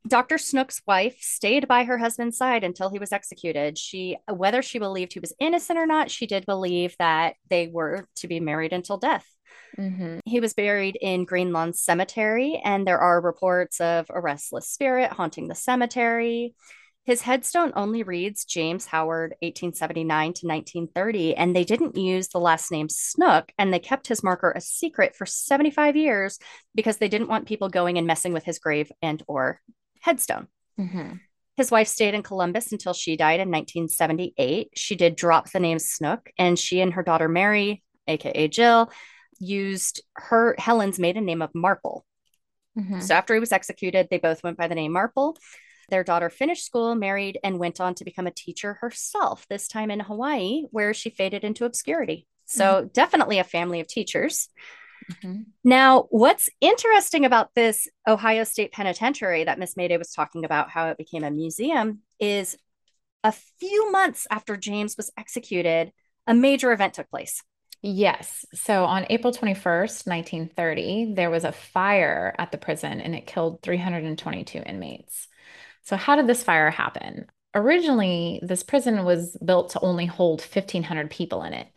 [0.07, 0.39] Dr.
[0.39, 3.77] Snook's wife stayed by her husband's side until he was executed.
[3.77, 8.07] She, whether she believed he was innocent or not, she did believe that they were
[8.15, 9.27] to be married until death.
[9.79, 10.19] Mhm.
[10.25, 15.47] He was buried in Greenlawn Cemetery, and there are reports of a restless spirit haunting
[15.47, 16.53] the cemetery.
[17.05, 22.71] His headstone only reads James Howard, 1879 to 1930, and they didn't use the last
[22.71, 26.37] name Snook, and they kept his marker a secret for 75 years
[26.75, 29.61] because they didn't want people going and messing with his grave and or
[30.01, 30.47] headstone.
[30.77, 31.21] Mhm.
[31.55, 34.69] His wife stayed in Columbus until she died in 1978.
[34.75, 38.91] She did drop the name Snook, and she and her daughter Mary, aka Jill,
[39.39, 42.05] used her Helen's maiden name of Marple.
[42.77, 43.01] Mhm.
[43.01, 45.37] So after he was executed, they both went by the name Marple.
[45.89, 49.89] Their daughter finished school, married, and went on to become a teacher herself, this time
[49.89, 52.27] in Hawaii, where she faded into obscurity.
[52.45, 54.49] So definitely a family of teachers.
[55.11, 55.45] Mhm.
[55.63, 60.89] Now, what's interesting about this Ohio State Penitentiary that Miss Mayday was talking about, how
[60.89, 62.57] it became a museum, is
[63.23, 65.91] a few months after James was executed,
[66.27, 67.43] a major event took place.
[67.81, 68.45] Yes.
[68.53, 69.31] So on April
[70.05, 75.27] 21st, 1930, there was a fire at the prison and it killed 322 inmates.
[75.83, 77.27] So, how did this fire happen?
[77.55, 81.67] Originally, this prison was built to only hold 1,500 people in it.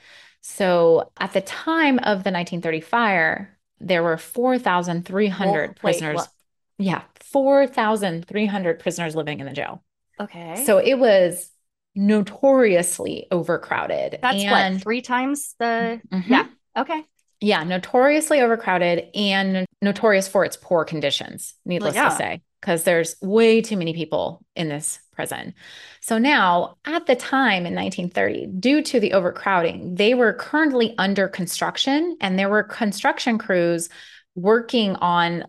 [0.43, 6.11] So, at the time of the 1930 fire, there were 4,300 Well, wait, prisoners.
[6.11, 6.33] what?
[6.79, 9.85] Yeah, 4,300 prisoners living in the jail.
[10.21, 10.67] Okay.
[10.67, 11.52] So, it was
[11.95, 14.19] notoriously overcrowded.
[14.23, 16.01] that's and what, three times the.
[16.13, 16.29] Mhm.
[16.29, 16.47] Yeah.
[16.77, 17.05] Okay.
[17.41, 22.09] Yeah, notoriously overcrowded and notorious for its poor conditions, needless yeah.
[22.09, 25.53] to say, because there's way too many people in this prison.
[26.01, 31.29] So now, at the time in 1930, due to the overcrowding, they were currently under
[31.29, 33.89] construction and there were construction crews
[34.37, 35.45] working on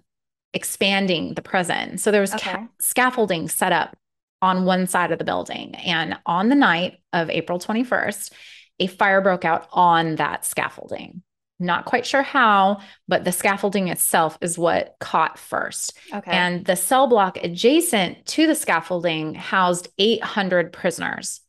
[0.54, 1.98] expanding the prison.
[1.98, 3.96] So there was ca- scaffolding set up
[4.44, 5.74] on one side of the building.
[5.76, 8.34] And on the night of April 21st,
[8.80, 11.24] a fire broke out on that scaffolding.
[11.60, 15.98] Not quite sure how, but the scaffolding itself is what caught first.
[16.14, 16.30] Okay.
[16.30, 21.40] And the cell block adjacent to the scaffolding housed 800 prisoners.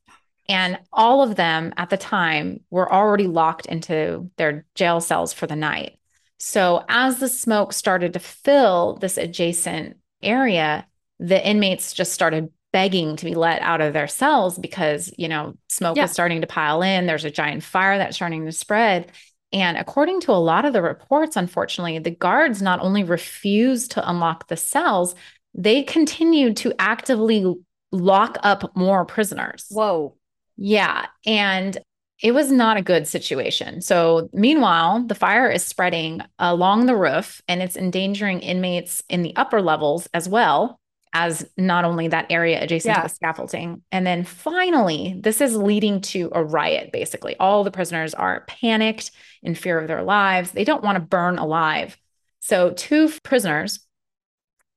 [0.49, 5.49] And all of them at the time were already locked into their jail cells for
[5.49, 5.99] the night.
[6.39, 10.87] So as the smoke started to fill this adjacent area,
[11.19, 15.55] the inmates just started begging to be let out of their cells because, you know,
[15.69, 16.05] smoke Yeah.
[16.07, 17.07] is starting to pile in.
[17.07, 19.13] There's a giant fire that's starting to spread.
[19.53, 24.11] And according to a lot of the reports, unfortunately, the guards not only refused to
[24.11, 25.15] unlock the cells,
[25.55, 27.55] they continued to actively
[27.93, 29.67] lock up more prisoners.
[29.71, 30.17] Whoa.
[30.57, 31.07] Yeah.
[31.25, 31.79] And
[32.21, 33.83] it was not a good situation.
[33.83, 39.37] So, meanwhile, the fire is spreading along the roof and it's endangering inmates in the
[39.37, 40.81] upper levels as well
[41.15, 43.03] as not only that area adjacent Yeah.
[43.03, 43.83] to the scaffolding.
[43.93, 47.37] And then finally, this is leading to a riot, basically.
[47.39, 49.13] All the prisoners are panicked
[49.43, 50.51] in fear of their lives.
[50.51, 51.97] They don't want to burn alive.
[52.41, 53.81] So, two prisoners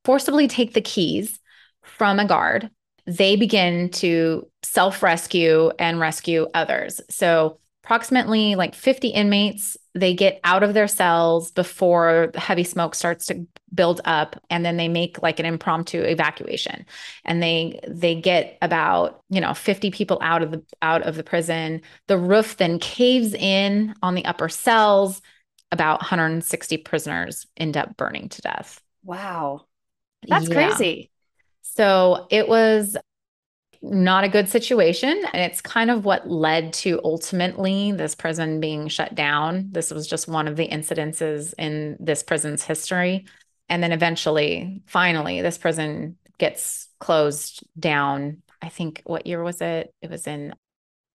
[0.06, 1.40] forcibly take the keys
[1.84, 2.70] from a guard
[3.08, 7.00] they begin to self rescue and rescue others.
[7.10, 12.94] So, approximately like 50 inmates they get out of their cells before the heavy smoke
[12.94, 16.86] starts to build up and then they make like an impromptu evacuation.
[17.26, 21.24] And they they get about you know 50 people out of the out of the
[21.24, 21.82] prison.
[22.08, 25.22] The roof then caves in on the upper cells.
[25.72, 28.82] About 160 prisoners end up burning to death.
[29.04, 29.66] Wow.
[30.30, 30.50] That's Yeah.
[30.50, 31.12] crazy.
[31.64, 32.98] So it was
[33.82, 35.10] not a good situation.
[35.34, 39.70] And it's kind of what led to ultimately this prison being shut down.
[39.72, 43.26] This was just one of the incidences in this prison's history.
[43.70, 48.42] And then eventually, finally, this prison gets closed down.
[48.62, 49.94] I think what year was it?
[50.02, 50.54] It was in,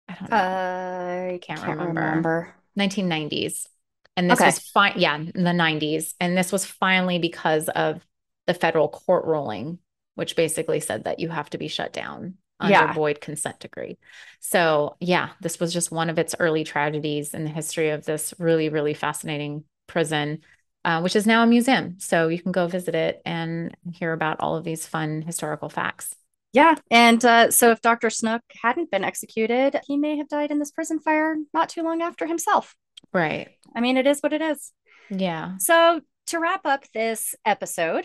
[0.09, 1.95] I don't know, uh, I Can't can't, remember.
[1.95, 2.55] remember.
[2.77, 3.69] 1990s.
[4.17, 4.45] And this Okay.
[4.45, 4.95] was fine.
[4.99, 6.15] Yeah, in the 90s.
[6.21, 8.07] And this was finally because of
[8.47, 9.79] the federal court ruling,
[10.15, 12.93] which basically said that you have to be shut down under Yeah.
[12.93, 13.99] Boyd consent decree.
[14.41, 18.33] So, yeah, this was just one of its early tragedies in the history of this
[18.39, 20.39] really, really fascinating prison,
[20.85, 21.97] uh, which is now a museum.
[21.99, 26.15] So you can go visit it and hear about all of these fun historical facts.
[26.53, 26.75] Yeah.
[26.91, 28.11] And uh, so if Dr.
[28.11, 32.03] Snook hadn't been executed, he may have died in this prison fire not too long
[32.03, 32.75] after himself.
[33.13, 33.49] Right.
[33.75, 34.73] I mean, it is what it is.
[35.11, 35.57] Yeah.
[35.59, 38.05] So to wrap up this episode,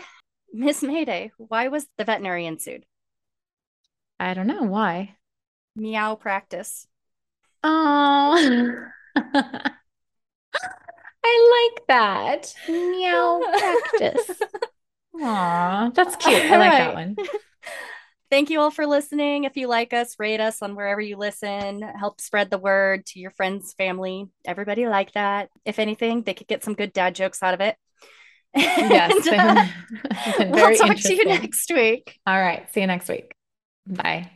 [0.53, 2.85] Miss Mayday, why was the veterinarian sued?
[4.19, 5.15] I don't know why.
[5.75, 6.87] Meow practice.
[7.63, 9.71] Oh, I
[11.73, 12.53] like that.
[12.67, 14.41] Meow practice.
[15.21, 16.43] Aw, that's cute.
[16.43, 17.15] I like that one.
[18.29, 19.45] Thank you all for listening.
[19.45, 21.81] If you like us, rate us on wherever you listen.
[21.81, 24.25] Help spread the word to your friends, family.
[24.45, 25.49] Everybody like that.
[25.63, 27.77] If anything, they could get some good dad jokes out of it.
[28.53, 29.65] Yes, And, uh,
[30.49, 32.19] we'll talk to you next week.
[32.27, 32.71] All right.
[32.73, 33.36] See you next week.
[33.87, 34.29] Bye.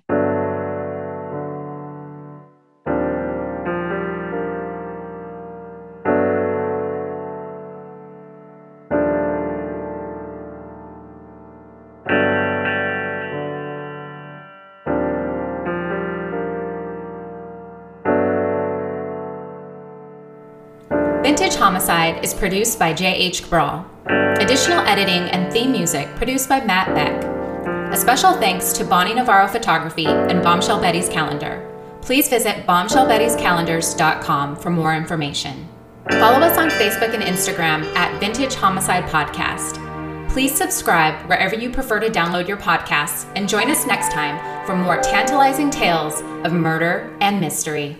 [21.23, 23.43] Vintage Homicide is produced by J.H.
[23.43, 23.85] Cabral.
[24.05, 27.30] Additional editing and theme music produced by Matt Beck.
[27.91, 31.67] A special thanks to Bonnie Navarro Photography and Bombshell Betty's Calendar.
[32.01, 35.67] Please visit bombshellbettyscalendars.com for more information.
[36.09, 39.77] Follow us on Facebook and Instagram at Vintage Homicide Podcast.
[40.29, 44.73] Please subscribe wherever you prefer to download your podcasts and join us next time for
[44.73, 47.97] more tantalizing tales of murder and mystery.